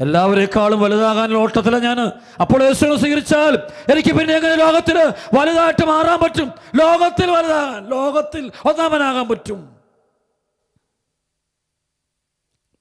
എല്ലാവരെക്കാളും 0.00 0.80
വലുതാകാനുള്ള 0.80 1.38
ഓട്ടത്തില 1.38 1.78
ഞാൻ. 1.78 2.00
അപ്പോൾ 2.40 2.62
യേശുവിനെ 2.62 2.96
സ്വീകരിച്ചാൽ 2.96 3.58
എനിക്ക് 3.92 4.14
പിന്നെ 4.14 4.34
എങ്ങനെ 4.34 4.54
ലോകത്തിൽ 4.54 4.98
വലുതായിട്ട് 5.38 5.86
മാറാൻ 5.86 6.18
പറ്റും? 6.24 6.52
ലോകത്തിൽ 6.74 7.30
വലുതാകാൻ 7.30 7.88
ലോകത്തിൽ 7.88 8.52
ഒന്നാമനാകാൻ 8.64 9.28
പറ്റും. 9.28 9.68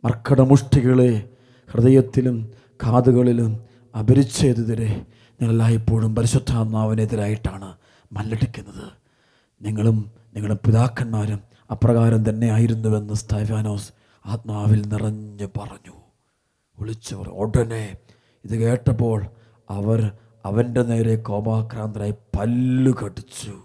മർക്കടമുഷ്ടികളെ 0.03 1.29
ഹൃദയത്തിലും 1.71 2.53
കാതുകളിലും 2.83 3.72
അപരിച്ഛേദിതരെ 3.99 5.05
ഞങ്ങളെല്ലായ്പ്പോഴും 5.31 6.15
പരിശുദ്ധാത്മാവിനെതിരായിട്ടാണ് 6.15 7.77
മല്ലടിക്കുന്നത്. 8.11 8.91
നിങ്ങളും 9.61 10.11
നിങ്ങളുടെ 10.35 10.67
പിതാക്കന്മാരും 10.67 11.41
അപ്രകാരം 11.71 12.29
തന്നെ 12.29 12.47
ആയിരുന്നുവെന്ന് 12.47 13.13
സ്റ്റൈഫാനോസ് 13.13 13.91
ആത്മാവിൽ 14.25 14.81
നിറഞ്ഞു 14.87 15.45
പറഞ്ഞു. 15.45 15.95
വിളിച്ചു 16.79 17.15
ഉടനെ 17.15 17.97
ഇത് 18.45 18.55
കേട്ടപ്പോൾ 18.55 19.25
അവർ 19.69 20.11
അവന്റെ 20.45 20.83
നേരെ 20.83 21.15
കോപാക്രാന്തരായി 21.15 22.11
പല്ലു 22.11 22.91
കടിച്ചു. 23.03 23.59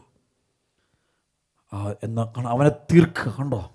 എന്നാ 2.05 2.33
അവനെ 2.37 2.69
തീർക്കുക 2.69 3.35
കണ്ടോ? 3.39 3.71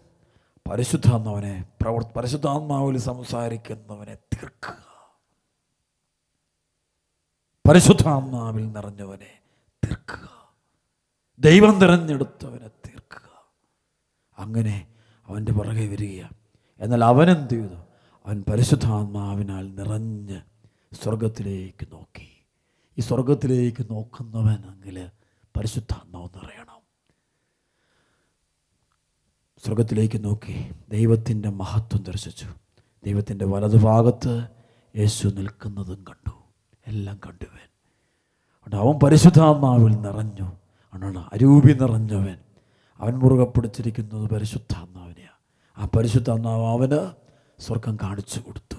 പരിശുദ്ധാത്മാവനെ 0.71 1.65
പ്രവർ 1.81 2.05
പരിശുദ്ധാത്മാവിൽ 2.17 2.97
സംസാരിക്കുന്നവനെ 2.97 4.13
തീർക്കുക. 4.13 4.92
പരിശുദ്ധാത്മാവിൽ 7.69 8.71
നിറഞ്ഞവനെ 8.71 9.39
തീർക്കുക. 9.85 10.29
ദൈവം 11.39 11.79
തിരഞ്ഞെടുത്തവനെ 11.79 12.67
തീർക്കുക. 12.67 13.53
അങ്ങനെ 14.37 14.87
അവന്റെ 15.27 15.51
പുറകെ 15.51 15.87
വരിക 15.87 16.23
എന്നാൽ 16.79 17.03
അവനെന്ത് 17.03 17.49
ചെയ്തു? 17.49 17.73
അവൻ 18.25 18.43
പരിശുദ്ധാത്മാവിനാൽ 18.49 19.75
നിറഞ്ഞ് 19.75 20.41
സ്വർഗത്തിലേക്ക് 20.93 21.87
നോക്കി. 21.91 22.29
ഈ 22.97 23.01
സ്വർഗത്തിലേക്ക് 23.01 23.85
നോക്കുന്നവനെങ്കിൽ 23.89 25.09
പരിശുദ്ധാത്മാവ് 25.57 26.29
നിറയണം. 26.35 26.81
സ്വർഗത്തിലേക്ക് 29.65 30.23
നോക്കി. 30.23 30.71
ദൈവത്തിന്റെ 30.89 31.49
മഹത്വം 31.49 32.03
ദർശിച്ചു. 32.03 32.47
ദൈവത്തിന്റെ 33.05 33.45
വലതുഭാഗത്ത് 33.45 34.47
യേശു 34.97 35.27
നിൽക്കുന്നതും 35.27 36.03
കണ്ടു. 36.09 36.42
എല്ലാം 36.87 37.19
കണ്ടുവൻ. 37.25 37.69
അവിടെ 38.61 38.77
അവൻ 38.77 38.99
പരിശുദ്ധാത്മാവിൽ 38.99 39.91
നിറഞ്ഞു. 39.91 40.51
ആണ് 40.93 41.25
അരൂപി 41.33 41.73
നിറഞ്ഞവൻ. 41.73 42.37
അവൻ 42.99 43.13
മുറുകെ 43.13 43.43
പിടിച്ചിരിക്കുന്നത് 43.43 44.29
പരിശുദ്ധാത്മാവിനെയാണ് 44.29 45.33
ആ 45.77 45.89
പരിശുദ്ധാത്മാവ് 45.97 46.65
അവന് 46.65 47.11
സ്വർഗം 47.61 47.95
കാണിച്ചു 47.95 48.39
കൊടുത്തു. 48.39 48.75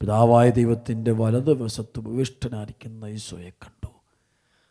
പിതാവായ 0.00 0.50
ദൈവത്തിന്റെ 0.50 1.12
വലതുവശത്ത് 1.12 1.98
ഉപവിഷ്ടനായിരിക്കുന്ന 1.98 3.04
ഈശോയെ 3.04 3.50
കണ്ടു. 3.50 3.88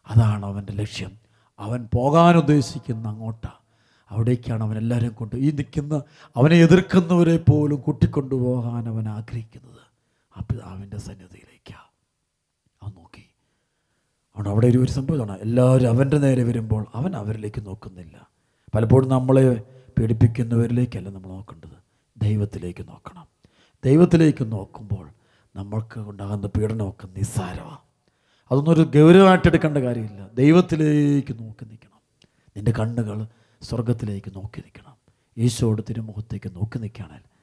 അതാണ് 0.08 0.46
അവന്റെ 0.46 0.74
ലക്ഷ്യം. 0.74 1.12
അവൻ 1.60 1.90
പോകാൻ 1.94 2.38
ഉദ്ദേശിക്കുന്ന 2.38 3.08
അങ്ങോട്ടാ. 3.08 3.50
അവിടേക്കാണ് 4.10 4.64
അവൻ 4.64 4.78
എല്ലാവരെയും 4.78 5.14
കൊണ്ട് 5.14 5.36
ഈ 5.36 5.52
നിൽക്കുന്ന 5.52 6.02
അവനെ 6.36 6.56
എതിർക്കുന്നവരെ 6.56 7.38
പോലും 7.38 7.80
കൂട്ടിക്കൊണ്ടുപോകാൻ 7.80 8.88
അവൻ 8.88 9.10
ആഗ്രഹിക്കുന്നത്. 9.10 9.80
ആ 10.38 10.44
പിതാവിന്റെ 10.52 10.98
സന്നിധിയിലേക്കാണ് 10.98 11.93
അതുകൊണ്ട് 14.34 14.50
അവിടെ 14.50 14.68
ഒരു 14.68 14.78
ഒരു 14.78 14.92
സംഭവമാണ്. 14.92 15.40
എല്ലാവരും 15.40 15.90
അവന്റെ 15.90 16.18
നേരെ 16.18 16.44
വരുമ്പോൾ 16.44 16.86
അവൻ 16.94 17.16
അവരിലേക്ക് 17.16 17.66
നോക്കുന്നില്ല. 17.66 18.30
പലപ്പോഴും 18.76 19.10
നമ്മളെ 19.10 19.64
പീഡിപ്പിക്കുന്നവരിലേക്കല്ല 20.00 21.10
നമ്മൾ 21.10 21.28
നോക്കേണ്ടത്. 21.28 21.84
ദൈവത്തിലേക്ക് 22.18 22.88
നോക്കണം. 22.88 23.28
ദൈവത്തിലേക്ക് 23.86 24.52
നോക്കുമ്പോൾ 24.52 25.10
നമ്മൾക്ക് 25.56 26.00
ഉണ്ടാകുന്ന 26.00 26.48
പീഡനമൊക്കെ 26.48 27.08
നിസ്സാരമാണ്. 27.08 27.78
അതൊന്നും 28.52 28.72
ഒരു 28.72 28.82
ഗൗരവമായിട്ട് 28.82 29.48
എടുക്കേണ്ട 29.48 29.78
കാര്യമില്ല. 29.78 30.28
ദൈവത്തിലേക്ക് 30.34 31.34
നോക്കി 31.34 31.66
നിൽക്കണം. 31.66 32.02
നിന്റെ 32.58 32.74
കണ്ണുകൾ 32.80 33.28
സ്വർഗത്തിലേക്ക് 33.62 34.36
നോക്കി 34.36 34.60
നിൽക്കണം. 34.60 34.94
ഈശോയുടെ 35.38 35.84
തിരുമുഖത്തേക്ക് 35.90 36.56
നോക്കി 36.56 36.80
നിൽക്കുകയാണെങ്കിൽ 36.80 37.34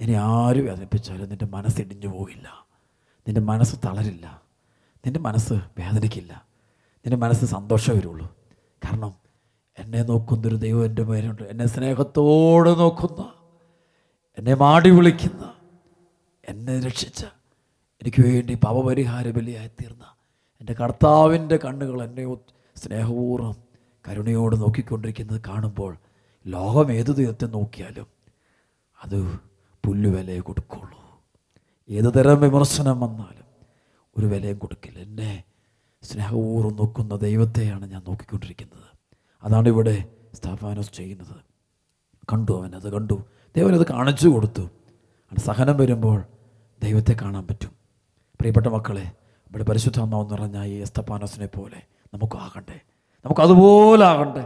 നിന്നെ 0.00 0.18
ആര് 0.18 0.56
വേദനിപ്പിച്ചാലും 0.56 1.28
നിന്റെ 1.28 1.46
മനസ്സിടിഞ്ഞു 1.46 2.06
പോവില്ല 2.06 2.66
നിന്റെ 3.28 3.40
മനസ്സ് 3.40 3.76
തളരില്ല. 3.84 4.43
നിന്റെ 5.06 5.20
മനസ്സ് 5.20 5.52
വേദനയ്ക്കില്ല 5.52 6.32
നിന്റെ 7.04 7.16
മനസ്സ് 7.16 7.44
സന്തോഷം 7.44 7.96
വരുള്ളൂ. 7.98 8.26
കാരണം 8.84 9.12
എന്നെ 9.78 10.02
നോക്കുന്നൊരു 10.02 10.56
ദൈവം 10.56 10.84
എന്റെ 10.84 11.02
പേരുണ്ട് 11.02 11.42
എന്നെ 11.42 11.66
സ്നേഹത്തോടെ 11.66 12.74
നോക്കുന്ന 12.74 13.32
എന്നെ 14.38 14.54
മാടി 14.54 14.90
വിളിക്കുന്ന 14.90 15.54
എന്നെ 16.48 16.80
രക്ഷിച്ച 16.80 17.24
എനിക്ക് 18.02 18.22
വേണ്ടി 18.22 18.54
പാപപരിഹാര 18.54 19.30
ബലിയായി 19.30 19.68
തീർന്ന 19.68 20.04
എന്റെ 20.60 20.72
കർത്താവിന്റെ 20.72 21.56
കണ്ണുകൾ 21.56 22.02
എന്നെ 22.02 22.24
സ്നേഹപൂർവം 22.76 23.56
കരുണയോട് 24.08 24.56
നോക്കിക്കൊണ്ടിരിക്കുന്നത് 24.56 25.40
കാണുമ്പോൾ 25.48 25.96
ലോകം 26.46 26.92
ഏത് 26.92 27.16
ദൈവത്തെ 27.16 27.46
നോക്കിയാലും 27.46 28.06
അത് 29.02 29.18
പുല്ലുവിലയെ 29.84 30.40
കൊടുക്കുള്ളൂ. 30.40 30.98
ഏത് 31.90 32.14
തരം 32.16 32.40
വിമർശനം 32.40 33.00
വന്നാലും 33.00 33.43
ഒരു 34.18 34.26
വിലയും 34.26 34.58
കൊടുക്കില്ല. 34.58 34.98
എന്നെ 34.98 35.44
സ്നേഹപൂർവം 36.02 36.76
നോക്കുന്ന 36.76 37.16
ദൈവത്തെയാണ് 37.16 37.90
ഞാൻ 37.90 38.02
നോക്കിക്കൊണ്ടിരിക്കുന്നത്. 38.08 38.84
അതാണ് 39.42 39.68
ഇവിടെ 39.68 40.04
സ്ഥാപാനോസ് 40.34 40.92
ചെയ്യുന്നത്. 40.92 41.36
കണ്ടു 42.32 42.52
അവനത് 42.52 42.92
കണ്ടു. 42.92 43.24
ദൈവനത് 43.56 43.86
കാണിച്ചു 43.86 44.28
കൊടുത്തു. 44.28 44.68
സഹനം 45.38 45.76
വരുമ്പോൾ 45.76 46.24
ദൈവത്തെ 46.82 47.16
കാണാൻ 47.22 47.46
പറ്റും. 47.46 47.70
പ്രിയപ്പെട്ട 48.40 48.66
മക്കളെ 48.66 49.02
ഇവിടെ 49.50 49.64
പരിശുദ്ധാത്മാവ് 49.64 50.30
നിറഞ്ഞ 50.30 50.64
ഈ 50.64 50.74
എസ്തപ്പാനോസിനെ 50.74 51.46
പോലെ 51.46 51.82
നമുക്ക് 52.14 52.36
ആകണ്ടേ? 52.36 52.80
നമുക്കതുപോലെ 53.24 54.04
ആകണ്ടേ? 54.04 54.40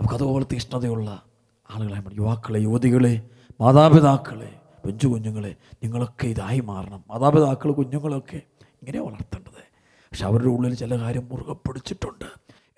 നമുക്കതുപോലെ 0.00 0.46
തീഷ്ണതയുള്ള 0.52 1.22
ആളുകളെ. 1.70 2.02
യുവാക്കളെ 2.12 2.60
യുവതികളെ 2.60 3.22
മാതാപിതാക്കളെ 3.60 4.60
പെഞ്ചു 4.86 5.06
കുഞ്ഞുങ്ങളെ 5.06 5.56
നിങ്ങളൊക്കെ 5.82 6.26
ഇതായി 6.26 6.60
മാറണം. 6.60 7.04
മാതാപിതാക്കൾ 7.10 7.72
കുഞ്ഞുങ്ങളൊക്കെ 7.72 8.42
ഇങ്ങനെ 8.82 9.00
വളർത്തേണ്ടത്. 9.00 9.62
പക്ഷെ 9.82 10.26
അവരുടെ 10.26 10.48
ഉള്ളിൽ 10.48 10.74
ചില 10.74 11.00
കാര്യം 11.00 11.28
മുറുകെ 11.28 11.52
പിടിച്ചിട്ടുണ്ട്. 11.52 12.24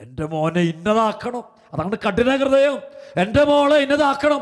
എന്റെ 0.00 0.26
മോനെ 0.26 0.60
ഇന്നതാക്കണം. 0.60 1.44
അതാണ് 1.72 1.92
കഠിന 1.92 2.36
ഹൃദയം 2.36 2.80
എന്റെ 3.16 3.44
മോളെ 3.44 3.76
ഇന്നതാക്കണം. 3.76 4.40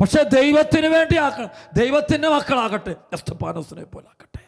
പക്ഷെ 0.00 0.22
ദൈവത്തിന് 0.22 0.86
വേണ്ടി 0.86 1.16
ആക്കണം. 1.16 1.48
ദൈവത്തിന്റെ 1.76 2.28
മക്കളാകട്ടെ. 2.28 2.96
എസ്തപ്പാനോസിനെ 3.12 3.84
പോലെ 3.84 4.06
ആക്കട്ടെ. 4.08 4.40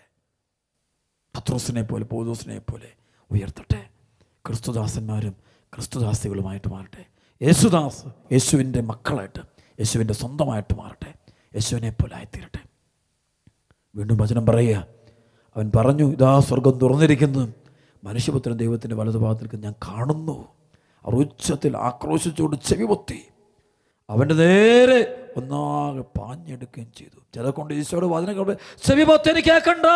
പത്രോസിനെ 1.36 1.82
പോലെ 1.82 2.04
പോതോസിനെ 2.04 2.58
പോലെ 2.58 2.92
ഉയർത്തട്ടെ. 3.30 3.88
ക്രിസ്തുദാസന്മാരും 4.46 5.36
ക്രിസ്തുദാസികളുമായിട്ട് 5.74 6.68
മാറട്ടെ. 6.68 7.04
യേശുദാസ് 7.42 8.06
യേശുവിന്റെ 8.32 8.80
മക്കളായിട്ട് 8.80 9.40
യേശുവിന്റെ 9.62 10.14
സ്വന്തമായിട്ട് 10.14 10.78
മാറട്ടെ. 10.78 11.14
യേശുവിനെ 11.30 11.90
പോലെ 11.90 12.16
ആയിത്തീരട്ടെ. 12.16 12.58
വീണ്ടും 13.94 14.16
വചനം 14.16 14.46
പറയുക. 14.46 14.95
അവൻ 15.56 15.72
പറഞ്ഞു 15.76 16.12
ഇതാ 16.12 16.40
സ്വർഗം 16.40 16.70
തുറന്നിരിക്കുന്നു. 16.70 17.54
മനുഷ്യപുത്രൻ 18.04 18.56
ദൈവത്തിന്റെ 18.56 18.96
വലതുഭാഗത്തിൽ 18.96 19.58
ഞാൻ 19.58 19.72
കാണുന്നു. 19.72 20.48
അവർ 21.06 21.14
ഉച്ചത്തിൽ 21.14 21.76
ആക്രോശിച്ചുകൊണ്ട് 21.76 22.56
ചെവി 22.56 22.84
പൊത്തി 22.84 23.24
അവന്റെ 24.10 24.34
നേരെ 24.34 25.28
ഒന്നാകെ 25.36 26.00
പാഞ്ഞെടുക്കുകയും 26.00 26.92
ചെയ്തു. 26.96 27.20
ചില 27.34 27.50
കൊണ്ട് 27.50 27.74
ഈശോയുടെ 27.74 28.06
വചനം 28.06 28.56
ചെവി 28.86 29.04
പൊത്തി 29.04 29.30
എനിക്ക് 29.30 29.48
കേൾക്കണ്ട. 29.48 29.86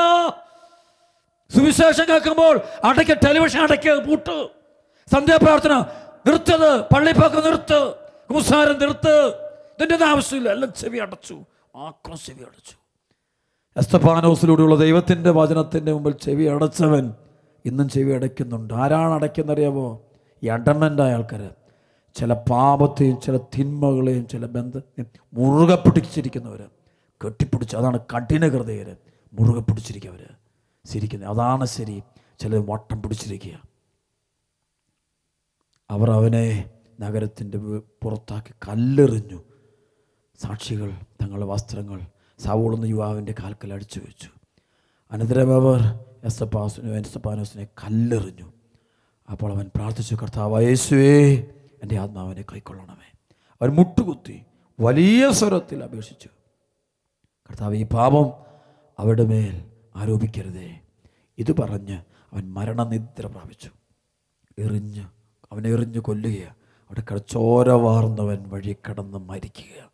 സുവിശേഷം 1.56 2.04
കേൾക്കുമ്പോൾ 2.08 2.60
അടയ്ക്ക് 2.84 3.16
ടെലിവിഷൻ 3.26 3.60
അടയ്ക്ക് 3.60 4.08
പൂട്ട്. 4.08 4.48
സന്ധ്യാപ്രാർത്ഥന 5.14 5.84
നിർത്തത്. 6.26 6.80
പള്ളിപ്പൊക്കെ 6.80 7.40
നിർത്ത്. 7.40 7.94
കുസാരം 8.34 8.78
നിർത്ത്. 8.78 9.34
ഇതിന്റെ 9.82 10.04
ആവശ്യമില്ല. 10.04 10.48
എല്ലാം 10.48 10.72
ചെവി 10.72 10.98
അടച്ചു. 10.98 11.44
ആക്രം 11.76 12.18
ചെവി 12.18 12.38
അടച്ചു. 12.38 12.79
എസ്തപാനോസിലൂടെയുള്ള 13.76 14.76
ദൈവത്തിന്റെ 14.76 15.30
വചനത്തിന്റെ 15.30 15.92
മുമ്പിൽ 15.92 16.12
ചെവി 16.12 16.44
അടച്ചവൻ 16.44 17.14
ഇന്നും 17.64 17.88
ചെവി 17.88 18.12
അടയ്ക്കുന്നുണ്ട്. 18.12 18.74
ആരാണ് 18.74 19.12
അടയ്ക്കുന്നറിയാമോ 19.12 20.02
ഈ 20.42 20.46
അഡമന്റായ 20.46 21.12
ആൾക്കാർ 21.12 21.54
ചില 22.14 22.32
പാപത്തെയും 22.32 23.20
ചില 23.20 23.36
തിന്മകളെയും 23.36 24.28
ചില 24.28 24.46
ബന്ധത്തെയും 24.46 25.06
മുറുകെ 25.34 25.74
പിടിച്ചിരിക്കുന്നവർ 25.74 26.68
കെട്ടിപ്പിടിച്ച് 27.20 27.76
അതാണ് 27.76 27.98
കഠിന 27.98 28.48
ഹൃദയർ 28.48 28.96
മുറുകെ 29.32 29.60
പിടിച്ചിരിക്കുന്നവർ 29.60 30.34
ശരിക്കുന്നത് 30.84 31.30
അതാണ് 31.30 31.64
ശരി. 31.64 32.02
ചില 32.38 32.56
വട്ടം 32.56 33.02
പിടിച്ചിരിക്കുക. 33.02 33.62
അവർ 35.90 36.10
അവനെ 36.10 36.70
നഗരത്തിന്റെ 37.00 37.58
പുറത്താക്കി 38.02 38.52
കല്ലെറിഞ്ഞു. 38.68 39.40
സാക്ഷികൾ 40.40 40.90
തങ്ങളുടെ 41.22 41.46
വസ്ത്രങ്ങൾ 41.46 42.00
സാവൂളുന്ന 42.40 42.84
യുവാവിന്റെ 42.84 43.34
കാൽക്കൽ 43.40 43.72
അടിച്ചു 43.72 44.00
വെച്ചു. 44.00 44.28
അനന്തരം 45.12 45.54
അവർ 45.54 46.00
എസ്തപ്പാസിനോ 46.24 46.94
എസ്തപ്പാനോസിനെ 46.94 47.64
കല്ലെറിഞ്ഞു. 47.64 48.52
അപ്പോൾ 49.30 49.52
അവൻ 49.52 49.70
പ്രാർത്ഥിച്ചു 49.76 50.14
കർത്താവ് 50.14 50.62
യേശുവേ 50.62 51.34
എന്റെ 51.82 51.98
ആത്മാവിനെ 51.98 52.42
കൈക്കൊള്ളണമേ. 52.42 53.18
അവൻ 53.62 53.70
മുട്ടുകുത്തി 53.70 54.42
വലിയ 54.80 55.30
സ്വരത്തിൽ 55.30 55.84
അപേക്ഷിച്ചു 55.84 56.28
കർത്താവ് 57.50 57.76
ഈ 57.76 57.84
പാപം 57.84 58.26
അവരുടെ 58.98 59.24
മേൽ 59.24 59.64
ആരോപിക്കരുതേ. 59.96 60.80
ഇത് 61.38 61.56
പറഞ്ഞ് 61.56 61.98
അവൻ 62.32 62.52
മരണനിദ്ര 62.52 63.26
പ്രാപിച്ചു. 63.26 63.70
എറിഞ്ഞ് 64.58 65.04
അവനെ 65.52 65.70
എറിഞ്ഞ് 65.70 65.98
കൊല്ലുകയാണ്. 65.98 66.54
അവിടെ 66.90 67.02
കടച്ചോര 67.12 67.66
ചോര 67.66 67.76
വാർന്നവൻ 67.76 68.48
വഴി 68.48 68.76
കടന്ന് 68.90 69.18
മരിക്കുക 69.18 69.89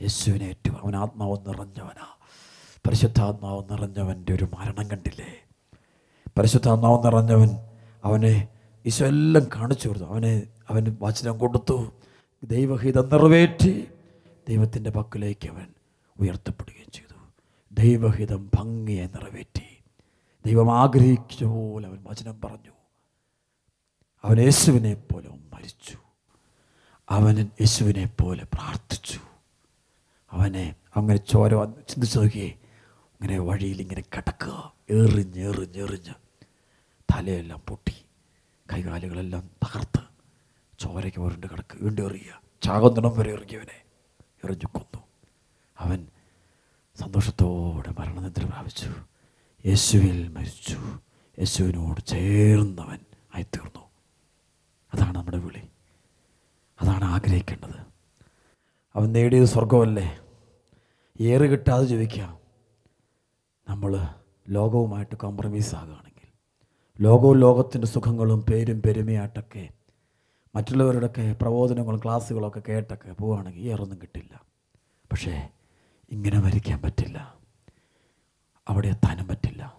യേശുവിനെ 0.00 0.44
ഏറ്റവും 0.44 0.76
അവൻ 0.76 0.96
ആത്മാവ് 0.96 1.38
നിറഞ്ഞവനാ. 1.48 2.06
പരിശുദ്ധാത്മാവ് 2.86 3.64
നിറഞ്ഞവന്റെ 3.70 4.34
ഒരു 4.34 4.44
മരണം 4.44 4.90
കണ്ടില്ലേ? 4.90 5.44
പരിശുദ്ധാത്മാവ് 6.38 7.06
നിറഞ്ഞവൻ 7.06 7.48
അവനെ 8.04 8.48
ഈശോ 8.86 9.06
എല്ലാം 9.06 9.46
കാണിച്ചു 9.56 9.88
കൊടുത്തു. 9.88 10.06
അവനെ 10.06 10.42
അവന് 10.70 10.96
വാചനം 11.00 11.38
കൊടുത്തു. 11.38 11.92
ദൈവഹിതം 12.44 13.08
നിറവേറ്റി 13.08 13.88
ദൈവത്തിന്റെ 14.48 14.90
പക്കലേക്ക് 14.90 15.48
അവൻ 15.48 15.66
ഉയർത്തപ്പെടുകയും 16.20 16.90
ചെയ്തു. 16.92 17.14
ദൈവഹിതം 17.72 18.50
ഭംഗിയെ 18.58 19.06
നിറവേറ്റി. 19.06 19.84
ദൈവം 20.46 20.78
ആഗ്രഹിച്ച 20.78 21.44
പോലെ 21.44 21.88
അവൻ 21.88 22.04
വചനം 22.10 22.40
പറഞ്ഞു. 22.40 22.70
അവൻ 24.24 24.40
യേശുവിനെ 24.40 24.94
പോലെ 24.94 25.28
മരിച്ചു. 25.28 25.98
അവൻ 27.10 27.38
യേശുവിനെ 27.38 28.10
പോലെ 28.20 28.44
പ്രാർത്ഥിച്ചു. 28.44 29.31
അവനെ 30.32 30.74
അങ്ങനെ 30.96 31.16
ചോര 31.16 31.64
ചിന്തിച്ച് 31.64 32.18
നോക്കിയേ 32.18 32.46
ഇങ്ങനെ 32.46 33.38
വഴിയിൽ 33.38 33.80
ഇങ്ങനെ 33.80 34.00
കിടക്കുക 34.00 34.74
എറിഞ്ഞ് 34.90 35.48
എറിഞ്ഞ് 35.48 35.82
എറിഞ്ഞ്. 35.82 36.14
തലയെല്ലാം 37.14 37.62
പൊട്ടി. 37.68 37.94
കൈകാലുകളെല്ലാം 38.72 39.50
തകർത്ത്. 39.64 40.00
ചോരയ്ക്ക് 40.78 41.18
ഉരുണ്ട് 41.18 41.46
കിടക്കുക 41.46 41.78
വീണ്ടും 41.80 42.06
എറിയുക 42.06 42.40
ചാകുന്നിടം 42.62 43.18
വരെ 43.18 43.32
എറിഞ്ഞവനെ. 43.32 43.82
എറിഞ്ഞു 44.44 44.66
കൊന്നു. 44.66 45.02
അവൻ 45.78 46.06
സന്തോഷത്തോടെ 46.96 47.94
മരണനിദ്ര 47.98 48.44
പ്രാപിച്ചു. 48.44 48.94
യേശുവിൽ 49.66 50.28
മരിച്ചു. 50.28 50.78
യേശുവിനോട് 51.38 52.06
ചേർന്നവൻ 52.06 52.98
ആയിത്തീർന്നു. 53.34 53.90
അതാണ് 54.94 55.14
നമ്മുടെ 55.14 55.38
വിളി. 55.38 55.68
അതാണ് 56.82 57.04
ആഗ്രഹിക്കേണ്ടത്. 57.04 57.80
അവൻ 58.96 59.12
നേടിയത് 59.12 59.44
സ്വർഗമല്ലേ 59.44 60.18
ഏറ് 61.22 61.50
കിട്ടാതെ 61.50 61.84
ജീവിക്കാം 61.84 62.38
നമ്മൾ 63.68 64.08
ലോകവുമായിട്ട് 64.48 65.16
കോംപ്രമൈസ് 65.16 65.74
ആകുകയാണെങ്കിൽ 65.74 66.28
ലോകവും 67.00 67.38
ലോകത്തിന്റെ 67.38 67.86
സുഖങ്ങളും 67.86 68.42
പേരും 68.42 68.82
പെരുമയായിട്ടൊക്കെ 68.86 69.68
മറ്റുള്ളവരുടെയൊക്കെ 70.54 71.36
പ്രബോധനങ്ങളും 71.42 72.00
ക്ലാസ്സുകളൊക്കെ 72.04 72.62
കേട്ടൊക്കെ 72.68 73.12
പോവുകയാണെങ്കിൽ 73.12 73.62
ഏറൊന്നും 73.62 74.02
കിട്ടില്ല. 74.02 74.42
പക്ഷേ 75.12 75.48
ഇങ്ങനെ 76.10 76.40
മരിക്കാൻ 76.40 76.82
പറ്റില്ല. 76.82 77.34
അവിടെ 78.68 78.88
എത്താനും 78.88 79.28
പറ്റില്ല. 79.28 79.76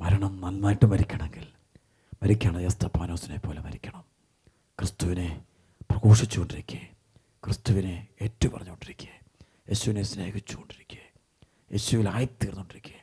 മരണം 0.00 0.40
നന്നായിട്ട് 0.40 0.86
മരിക്കണമെങ്കിൽ 0.86 1.46
മരിക്കണം. 2.22 2.60
യസ്തപ്പാനോസിനെ 2.60 3.38
പോലെ 3.38 3.60
മരിക്കണം. 3.60 4.04
ക്രിസ്തുവിനെ 4.78 5.44
പ്രഘോഷിച്ചുകൊണ്ടിരിക്കുകയെ 5.90 6.94
ക്രിസ്തുവിനെ 7.44 8.06
ഏറ്റു 8.22 8.48
പറഞ്ഞുകൊണ്ടിരിക്കുക 8.48 9.17
യേശുവിനെ 9.68 10.02
സ്നേഹിച്ചുകൊണ്ടിരിക്കുക 10.02 10.98
യേശുവിലായിത്തീർന്നുകൊണ്ടിരിക്കുക 11.72 12.94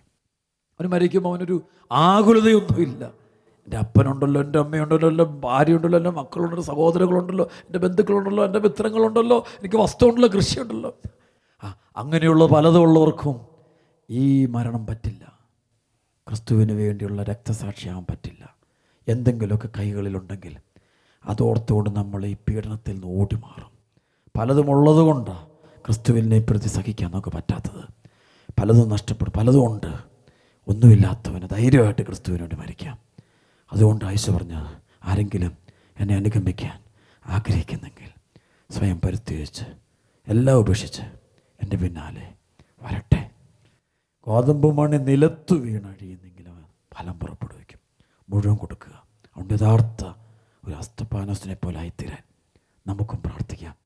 അവന് 0.80 0.88
മരിക്കുമ്പോൾ 0.88 1.30
അവനൊരു 1.30 1.64
ആകുലതയൊന്നുമില്ല 1.92 3.14
എന്റെ 3.66 3.78
അപ്പനുണ്ടല്ലോ 3.78 4.42
എന്റെ 4.42 4.60
അമ്മയുണ്ടല്ലോ 4.60 5.10
എന്റെ 5.10 5.24
ഭാര്യയുണ്ടല്ലോ 5.24 5.98
എന്റെ 6.00 6.10
മക്കളുണ്ടല്ലോ 6.10 6.64
സഹോദരങ്ങളുണ്ടല്ലോ 6.64 7.46
എന്റെ 7.46 7.80
ബന്ധുക്കളുണ്ടല്ലോ 7.80 8.46
എന്റെ 8.46 8.60
മിത്രങ്ങളുണ്ടല്ലോ 8.60 9.38
എനിക്ക് 9.60 9.76
വസ്തുണ്ടല്ലോ 9.76 10.30
കൃഷിയുണ്ടല്ലോ. 10.30 10.96
ആ, 11.64 11.76
അങ്ങനെയുള്ള 11.98 12.46
പലതുള്ളവർക്കും 12.46 13.42
ഈ 14.10 14.46
മരണം 14.46 14.86
പറ്റില്ല. 14.88 15.40
ക്രിസ്തുവിന് 16.28 16.72
വേണ്ടിയുള്ള 16.72 17.24
രക്തസാക്ഷിയാകാൻ 17.24 18.06
പറ്റില്ല. 18.10 18.56
എന്തെങ്കിലുമൊക്കെ 19.08 19.70
കൈകളിലുണ്ടെങ്കിൽ 19.80 20.58
അതോർത്തുകൊണ്ട് 21.26 21.90
നമ്മൾ 21.90 22.26
ഈ 22.26 22.34
പീഡനത്തിൽ 22.34 22.94
നിന്ന് 22.94 23.08
ഓടി 23.08 23.36
മാറും 23.36 23.72
പലതും 24.38 24.70
ഉള്ളതുകൊണ്ടാണ് 24.72 25.55
ക്രിസ്തുവിനെ 25.86 26.40
പ്രതി 26.40 26.68
സഹിക്കാൻ 26.68 27.12
നമുക്ക് 27.12 27.28
പറ്റാത്തത്. 27.28 27.86
പലതും 28.62 28.90
നഷ്ടപ്പെടും. 28.90 29.34
പലതും 29.38 29.74
ഉണ്ട്. 29.74 29.94
ഒന്നുമില്ലാത്തവന് 30.68 31.50
ധൈര്യമായിട്ട് 31.50 32.02
ക്രിസ്തുവിന് 32.02 32.42
വേണ്ടി 32.42 32.56
മരിക്കാം. 32.56 32.98
അതുകൊണ്ട് 33.74 34.06
ആയിഷ 34.06 34.30
പറഞ്ഞ 34.30 34.74
ആരെങ്കിലും 35.04 35.58
എന്നെ 36.00 36.16
അനുഗമിക്കാൻ 36.16 36.84
ആഗ്രഹിക്കുന്നെങ്കിൽ 37.26 38.10
സ്വയം 38.74 39.02
പരിത്യജിച്ച് 39.02 39.64
എല്ലാം 40.28 40.58
ഉപേക്ഷിച്ച് 40.58 41.02
എന്റെ 41.64 41.78
പിന്നാലെ 41.78 42.34
വരട്ടെ. 42.82 43.30
ഗോതമ്പ് 44.24 44.78
മണി 44.78 44.98
നിലത്തു 44.98 45.56
വീണഴിയുന്നെങ്കിൽ 45.56 46.50
അവൻ 46.50 46.64
ഫലം 46.94 47.20
പുറപ്പെടുവിക്കും. 47.20 47.80
മുഴുവൻ 48.30 48.56
കൊടുക്കുക. 48.56 48.92
അതുകൊണ്ട് 48.92 49.54
യഥാർത്ഥ 49.54 50.06
ഒരു 50.68 50.76
അസ്തപാനസിനെ 50.76 51.54
പോലെ 51.54 51.80
ആയിത്തീരാൻ 51.80 52.24
നമുക്കും 52.88 53.22
പ്രാർത്ഥിക്കാം. 53.26 53.85